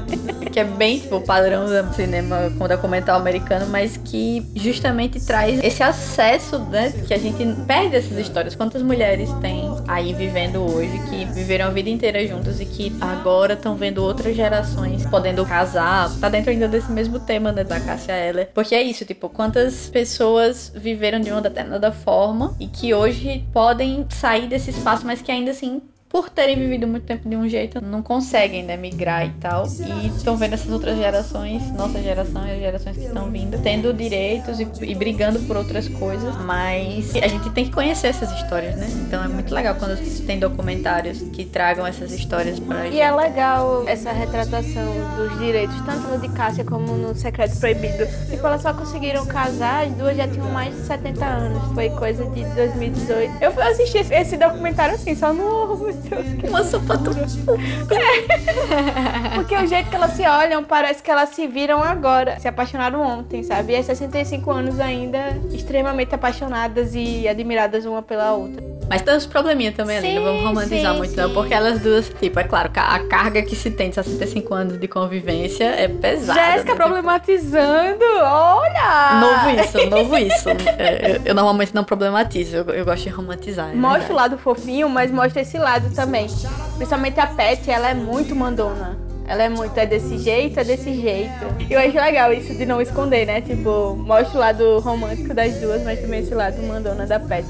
que 0.52 0.60
é 0.60 0.64
bem 0.64 1.00
tipo 1.00 1.16
o 1.16 1.22
padrão 1.22 1.66
do 1.66 1.94
cinema 1.96 2.52
com 2.58 2.68
documental 2.68 3.20
americano, 3.20 3.66
mas 3.68 3.98
que 3.98 4.46
justamente 4.56 5.20
traz 5.26 5.64
esse 5.64 5.82
acesso, 5.82 6.60
né? 6.60 6.92
Que 7.08 7.14
a 7.14 7.18
gente 7.18 7.44
perde 7.66 7.96
essas 7.96 8.18
histórias. 8.18 8.56
Quantas 8.56 8.82
mulheres 8.82 9.32
tem 9.42 9.64
aí 9.88 10.14
vivendo 10.14 10.62
hoje 10.62 11.00
que 11.10 11.26
viveram 11.26 11.68
a 11.68 11.70
vida 11.70 11.90
inteira 11.90 12.26
juntas 12.28 12.60
e 12.60 12.66
que 12.66 12.96
agora 13.00 13.54
estão 13.54 13.76
vendo 13.76 14.04
outras 14.04 14.36
gerações 14.36 15.06
podendo 15.06 15.46
casar? 15.46 16.10
Tá 16.20 16.30
dentro 16.30 16.52
ainda 16.52 16.68
desse 16.68 16.92
mesmo 16.92 17.20
tema, 17.20 17.52
né? 17.52 17.64
Da 17.64 17.80
Cássia 17.80 18.14
Eller. 18.14 18.50
Porque 18.54 18.76
é 18.76 18.82
isso, 18.82 19.06
tipo, 19.06 19.30
quantas 19.30 19.90
pessoas 19.90 20.72
viveram 20.76 21.20
de 21.20 21.32
uma 21.32 21.42
determinada 21.42 21.92
forma 21.92 22.56
e 22.60 22.68
que 22.68 22.94
hoje 22.94 23.46
podem 23.52 24.06
sair 24.10 24.48
desse 24.48 24.72
espaço, 24.72 25.06
mas 25.06 25.22
que 25.22 25.32
ainda 25.32 25.52
assim 25.52 25.82
por 26.14 26.30
terem 26.30 26.56
vivido 26.56 26.86
muito 26.86 27.06
tempo 27.06 27.28
de 27.28 27.36
um 27.36 27.50
jeito, 27.50 27.84
não 27.84 28.04
conseguem, 28.04 28.62
né, 28.62 28.78
migrar 28.78 29.26
e 29.26 29.32
tal. 29.32 29.66
E 29.66 30.10
estão 30.16 30.38
vendo 30.38 30.54
essas 30.54 30.70
outras 30.70 30.96
gerações, 30.96 31.72
nossa 31.72 32.00
geração 32.04 32.48
e 32.48 32.52
as 32.52 32.60
gerações 32.60 32.96
que 32.96 33.06
estão 33.06 33.32
vindo, 33.32 33.60
tendo 33.64 33.92
direitos 33.92 34.60
e, 34.60 34.68
e 34.84 34.94
brigando 34.94 35.40
por 35.40 35.58
outras 35.58 35.88
coisas. 35.88 36.38
Mas 36.46 37.16
a 37.16 37.28
gente 37.28 37.50
tem 37.50 37.66
que 37.66 37.72
conhecer 37.72 38.10
essas 38.10 38.32
histórias, 38.34 38.76
né? 38.76 38.88
Então 39.08 39.24
é 39.24 39.28
muito 39.28 39.52
legal 39.56 39.74
quando 39.74 39.98
tem 40.28 40.38
documentários 40.38 41.20
que 41.20 41.46
tragam 41.46 41.88
essas 41.88 42.12
histórias 42.12 42.60
pra 42.60 42.84
gente. 42.84 42.98
E 42.98 43.02
é 43.02 43.12
legal 43.12 43.84
essa 43.88 44.12
retratação 44.12 44.94
dos 45.18 45.40
direitos, 45.40 45.76
tanto 45.84 46.08
no 46.10 46.20
de 46.20 46.30
Cássia 46.30 46.64
como 46.64 46.94
no 46.94 47.16
Secreto 47.16 47.58
Proibido. 47.60 48.06
Tipo, 48.30 48.46
elas 48.46 48.62
só 48.62 48.72
conseguiram 48.72 49.26
casar, 49.26 49.88
as 49.88 49.94
duas 49.94 50.16
já 50.16 50.28
tinham 50.28 50.52
mais 50.52 50.76
de 50.76 50.82
70 50.82 51.26
anos. 51.26 51.74
Foi 51.74 51.90
coisa 51.90 52.24
de 52.26 52.46
2018. 52.54 53.42
Eu 53.42 53.52
fui 53.52 53.64
assistir 53.64 53.98
esse, 53.98 54.14
esse 54.14 54.38
documentário 54.38 54.94
assim, 54.94 55.16
só 55.16 55.34
no. 55.34 55.92
Deus, 56.10 56.50
Uma 56.50 56.64
sopa 56.64 56.98
tão 56.98 57.14
Porque 59.36 59.56
o 59.56 59.68
jeito 59.68 59.90
que 59.90 59.96
elas 59.96 60.12
se 60.12 60.28
olham, 60.28 60.64
parece 60.64 61.02
que 61.02 61.12
elas 61.12 61.30
se 61.30 61.48
viram 61.48 61.84
agora. 61.84 62.40
Se 62.40 62.48
apaixonaram 62.48 63.02
ontem, 63.02 63.44
sabe? 63.44 63.74
E 63.74 63.76
é 63.76 63.84
65 63.84 64.52
anos 64.52 64.80
ainda, 64.80 65.38
extremamente 65.52 66.14
apaixonadas 66.14 66.94
e 66.96 67.28
admiradas 67.28 67.86
uma 67.86 68.02
pela 68.02 68.34
outra. 68.34 68.73
Mas 68.90 69.02
tem 69.02 69.16
uns 69.16 69.26
probleminhas 69.26 69.76
também 69.76 69.98
ali, 69.98 70.16
não 70.16 70.24
vamos 70.24 70.44
romantizar 70.44 70.92
sim, 70.92 70.98
muito 70.98 71.16
não, 71.16 71.28
sim. 71.28 71.34
porque 71.34 71.54
elas 71.54 71.80
duas, 71.80 72.10
tipo, 72.10 72.40
é 72.40 72.44
claro, 72.44 72.70
a 72.76 73.00
carga 73.00 73.42
que 73.42 73.56
se 73.56 73.72
tem 73.72 73.90
de 73.90 73.96
65 73.96 74.54
anos 74.54 74.80
de 74.80 74.88
convivência 74.88 75.66
é 75.66 75.88
pesada. 75.88 76.40
Jéssica 76.40 76.72
né? 76.72 76.76
problematizando, 76.76 78.06
olha! 78.22 79.20
Novo 79.20 79.62
isso, 79.62 79.90
novo 79.90 80.18
isso. 80.18 80.50
É, 80.78 81.18
eu, 81.18 81.22
eu 81.26 81.36
normalmente 81.36 81.74
não 81.74 81.84
problematizo, 81.84 82.58
eu, 82.58 82.66
eu 82.66 82.86
gosto 82.86 83.04
de 83.04 83.10
romantizar. 83.10 83.70
é 83.70 83.74
Mostra 83.74 83.90
o 83.90 84.00
verdade. 84.00 84.14
lado 84.14 84.38
fofinho, 84.38 84.90
mas 84.90 85.12
mostra 85.12 85.42
esse 85.42 85.58
lado 85.58 85.94
também. 85.94 86.28
Principalmente 86.76 87.20
a 87.20 87.28
Pet, 87.28 87.70
ela 87.70 87.90
é 87.90 87.94
muito 87.94 88.36
mandona. 88.36 88.98
Ela 89.26 89.44
é 89.44 89.50
muito, 89.50 89.78
é 89.78 89.86
desse 89.86 90.18
jeito, 90.18 90.60
é 90.60 90.64
desse 90.64 90.94
jeito. 91.00 91.46
E 91.70 91.74
eu 91.74 91.80
acho 91.80 91.96
legal 91.96 92.34
isso 92.34 92.54
de 92.54 92.66
não 92.66 92.82
esconder, 92.82 93.26
né? 93.26 93.42
Tipo, 93.42 93.96
mostra 93.96 94.36
o 94.36 94.40
lado 94.40 94.80
romântico 94.80 95.34
das 95.34 95.56
duas, 95.56 95.82
mas 95.84 96.00
também 96.02 96.20
esse 96.20 96.36
lado 96.36 96.62
mandona 96.64 97.06
da 97.08 97.20
Pet. 97.20 97.48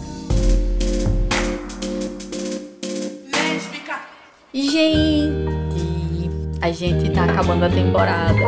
Gente, 4.56 6.30
a 6.62 6.72
gente 6.72 7.10
tá 7.10 7.24
acabando 7.24 7.66
a 7.66 7.70
temporada. 7.70 8.40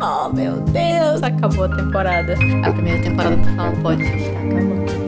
Oh, 0.00 0.28
meu 0.34 0.56
Deus, 0.62 1.22
acabou 1.22 1.66
a 1.66 1.68
temporada. 1.68 2.34
A 2.64 2.72
primeira 2.72 3.00
temporada 3.00 3.36
do 3.36 3.44
Fala 3.54 3.70
Pode 3.82 4.02
está 4.02 4.16
acabando. 4.40 5.01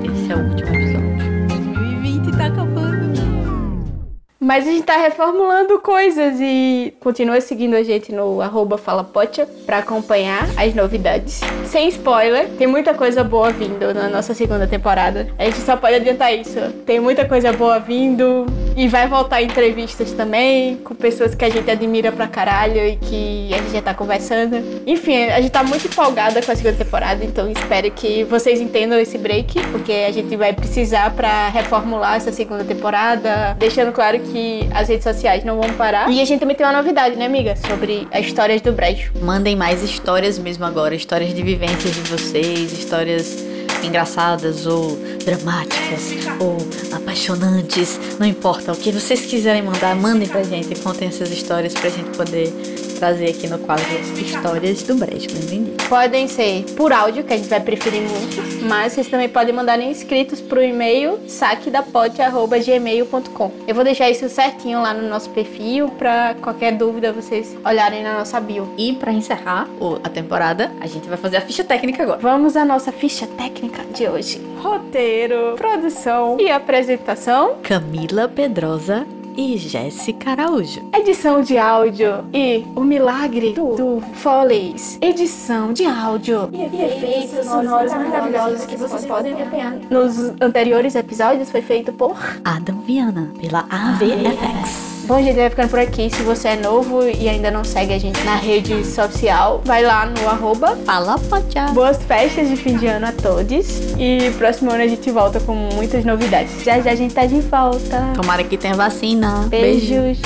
Mas 4.44 4.68
a 4.68 4.70
gente 4.70 4.84
tá 4.84 4.98
reformulando 4.98 5.80
coisas 5.80 6.36
e 6.38 6.92
continua 7.00 7.40
seguindo 7.40 7.74
a 7.74 7.82
gente 7.82 8.12
no 8.12 8.42
arroba 8.42 8.76
falapocha 8.76 9.48
pra 9.64 9.78
acompanhar 9.78 10.46
as 10.58 10.74
novidades. 10.74 11.40
Sem 11.64 11.88
spoiler, 11.88 12.50
tem 12.58 12.66
muita 12.66 12.92
coisa 12.92 13.24
boa 13.24 13.50
vindo 13.50 13.94
na 13.94 14.06
nossa 14.10 14.34
segunda 14.34 14.66
temporada. 14.66 15.28
A 15.38 15.46
gente 15.46 15.60
só 15.60 15.78
pode 15.78 15.94
adiantar 15.94 16.34
isso. 16.34 16.60
Tem 16.84 17.00
muita 17.00 17.24
coisa 17.24 17.54
boa 17.54 17.80
vindo 17.80 18.44
e 18.76 18.86
vai 18.86 19.08
voltar 19.08 19.40
entrevistas 19.40 20.12
também 20.12 20.76
com 20.76 20.94
pessoas 20.94 21.34
que 21.34 21.44
a 21.46 21.48
gente 21.48 21.70
admira 21.70 22.12
pra 22.12 22.26
caralho 22.26 22.86
e 22.86 22.96
que 22.96 23.48
a 23.54 23.56
gente 23.56 23.72
já 23.72 23.80
tá 23.80 23.94
conversando. 23.94 24.82
Enfim, 24.86 25.24
a 25.24 25.40
gente 25.40 25.52
tá 25.52 25.62
muito 25.62 25.86
empolgada 25.86 26.42
com 26.42 26.52
a 26.52 26.56
segunda 26.56 26.76
temporada, 26.76 27.24
então 27.24 27.50
espero 27.50 27.90
que 27.92 28.24
vocês 28.24 28.60
entendam 28.60 28.98
esse 28.98 29.16
break, 29.16 29.58
porque 29.68 30.04
a 30.06 30.12
gente 30.12 30.36
vai 30.36 30.52
precisar 30.52 31.14
pra 31.14 31.48
reformular 31.48 32.16
essa 32.16 32.30
segunda 32.30 32.62
temporada, 32.62 33.56
deixando 33.58 33.90
claro 33.90 34.18
que 34.18 34.33
as 34.72 34.88
redes 34.88 35.04
sociais 35.04 35.44
não 35.44 35.60
vão 35.60 35.72
parar. 35.74 36.10
E 36.10 36.20
a 36.20 36.24
gente 36.24 36.40
também 36.40 36.56
tem 36.56 36.66
uma 36.66 36.72
novidade, 36.72 37.16
né, 37.16 37.26
amiga? 37.26 37.54
Sobre 37.56 38.06
as 38.10 38.26
histórias 38.26 38.60
do 38.60 38.72
Brejo. 38.72 39.12
Mandem 39.20 39.56
mais 39.56 39.82
histórias 39.82 40.38
mesmo 40.38 40.64
agora, 40.64 40.94
histórias 40.94 41.34
de 41.34 41.42
vivências 41.42 41.94
de 41.94 42.00
vocês, 42.02 42.72
histórias 42.72 43.44
engraçadas 43.82 44.66
ou 44.66 44.96
dramáticas 45.24 46.12
ou 46.40 46.56
apaixonantes, 46.96 48.00
não 48.18 48.26
importa, 48.26 48.72
o 48.72 48.76
que 48.76 48.90
vocês 48.90 49.20
quiserem 49.20 49.62
mandar, 49.62 49.94
mandem 49.94 50.28
pra 50.28 50.42
gente, 50.42 50.74
contem 50.80 51.08
essas 51.08 51.30
histórias 51.30 51.74
pra 51.74 51.90
gente 51.90 52.16
poder 52.16 52.52
trazer 52.94 53.30
aqui 53.30 53.48
no 53.48 53.58
quadro 53.58 53.84
Histórias 54.16 54.82
do 54.82 54.94
Brejo, 54.94 55.28
lembrem 55.34 55.64
disso. 55.64 55.88
Podem 55.88 56.28
ser 56.28 56.64
por 56.76 56.92
áudio, 56.92 57.24
que 57.24 57.32
a 57.32 57.36
gente 57.36 57.48
vai 57.48 57.58
preferir 57.60 58.02
muito, 58.02 58.64
mas 58.64 58.92
vocês 58.92 59.08
também 59.08 59.28
podem 59.28 59.52
mandar 59.54 59.80
inscritos 59.80 60.40
pro 60.40 60.62
e-mail 60.62 61.18
saquedapote.gmail.com. 61.28 63.50
Eu 63.66 63.74
vou 63.74 63.82
deixar 63.84 64.10
isso 64.10 64.28
certinho 64.28 64.80
lá 64.80 64.94
no 64.94 65.08
nosso 65.08 65.30
perfil 65.30 65.88
para 65.90 66.36
qualquer 66.40 66.72
dúvida 66.72 67.12
vocês 67.12 67.56
olharem 67.64 68.02
na 68.02 68.18
nossa 68.18 68.40
bio. 68.40 68.68
E 68.76 68.92
para 68.94 69.12
encerrar 69.12 69.68
a 70.02 70.08
temporada, 70.08 70.72
a 70.80 70.86
gente 70.86 71.06
vai 71.08 71.16
fazer 71.16 71.36
a 71.38 71.40
ficha 71.40 71.64
técnica 71.64 72.02
agora. 72.02 72.18
Vamos 72.20 72.56
à 72.56 72.64
nossa 72.64 72.92
ficha 72.92 73.26
técnica 73.26 73.82
de 73.92 74.08
hoje. 74.08 74.40
Roteiro, 74.62 75.56
produção 75.56 76.38
e 76.40 76.50
apresentação, 76.50 77.56
Camila 77.62 78.28
Pedrosa 78.28 79.06
e 79.36 79.56
Jéssica 79.56 80.30
Araújo. 80.32 80.88
edição 80.94 81.42
de 81.42 81.58
áudio 81.58 82.24
e 82.32 82.64
o 82.74 82.82
milagre 82.82 83.52
do, 83.52 83.74
do 83.74 84.00
Foleys. 84.14 84.98
Edição 85.00 85.72
de 85.72 85.84
áudio 85.84 86.48
e 86.52 86.62
efeitos 86.62 87.46
sonoros 87.46 87.92
maravilhosos 87.92 88.66
que 88.66 88.76
vocês 88.76 89.04
podem 89.04 89.32
acompanhar. 89.34 89.74
Nos 89.90 90.18
anteriores 90.40 90.94
episódios 90.94 91.50
foi 91.50 91.62
feito 91.62 91.92
por 91.92 92.16
Adam 92.44 92.80
Viana, 92.80 93.32
pela 93.40 93.60
AVFX. 93.70 94.93
Bom, 95.06 95.22
gente, 95.22 95.36
vai 95.36 95.50
ficando 95.50 95.68
por 95.68 95.78
aqui. 95.78 96.08
Se 96.08 96.22
você 96.22 96.48
é 96.48 96.56
novo 96.56 97.02
e 97.06 97.28
ainda 97.28 97.50
não 97.50 97.62
segue 97.62 97.92
a 97.92 97.98
gente 97.98 98.22
na 98.24 98.36
rede 98.36 98.84
social, 98.86 99.60
vai 99.62 99.82
lá 99.82 100.06
no 100.06 100.26
arroba. 100.26 100.76
Fala, 100.86 101.18
Pocha! 101.18 101.66
Boas 101.72 102.02
festas 102.02 102.48
de 102.48 102.56
fim 102.56 102.78
de 102.78 102.86
ano 102.86 103.06
a 103.06 103.12
todos. 103.12 103.66
E 103.98 104.30
próximo 104.38 104.70
ano 104.70 104.82
a 104.82 104.86
gente 104.86 105.10
volta 105.10 105.38
com 105.40 105.54
muitas 105.74 106.06
novidades. 106.06 106.64
Já 106.64 106.80
já 106.80 106.92
a 106.92 106.94
gente 106.94 107.14
tá 107.14 107.26
de 107.26 107.40
volta. 107.42 108.12
Tomara 108.14 108.42
que 108.44 108.56
tenha 108.56 108.74
vacina. 108.74 109.46
Beijos. 109.48 110.18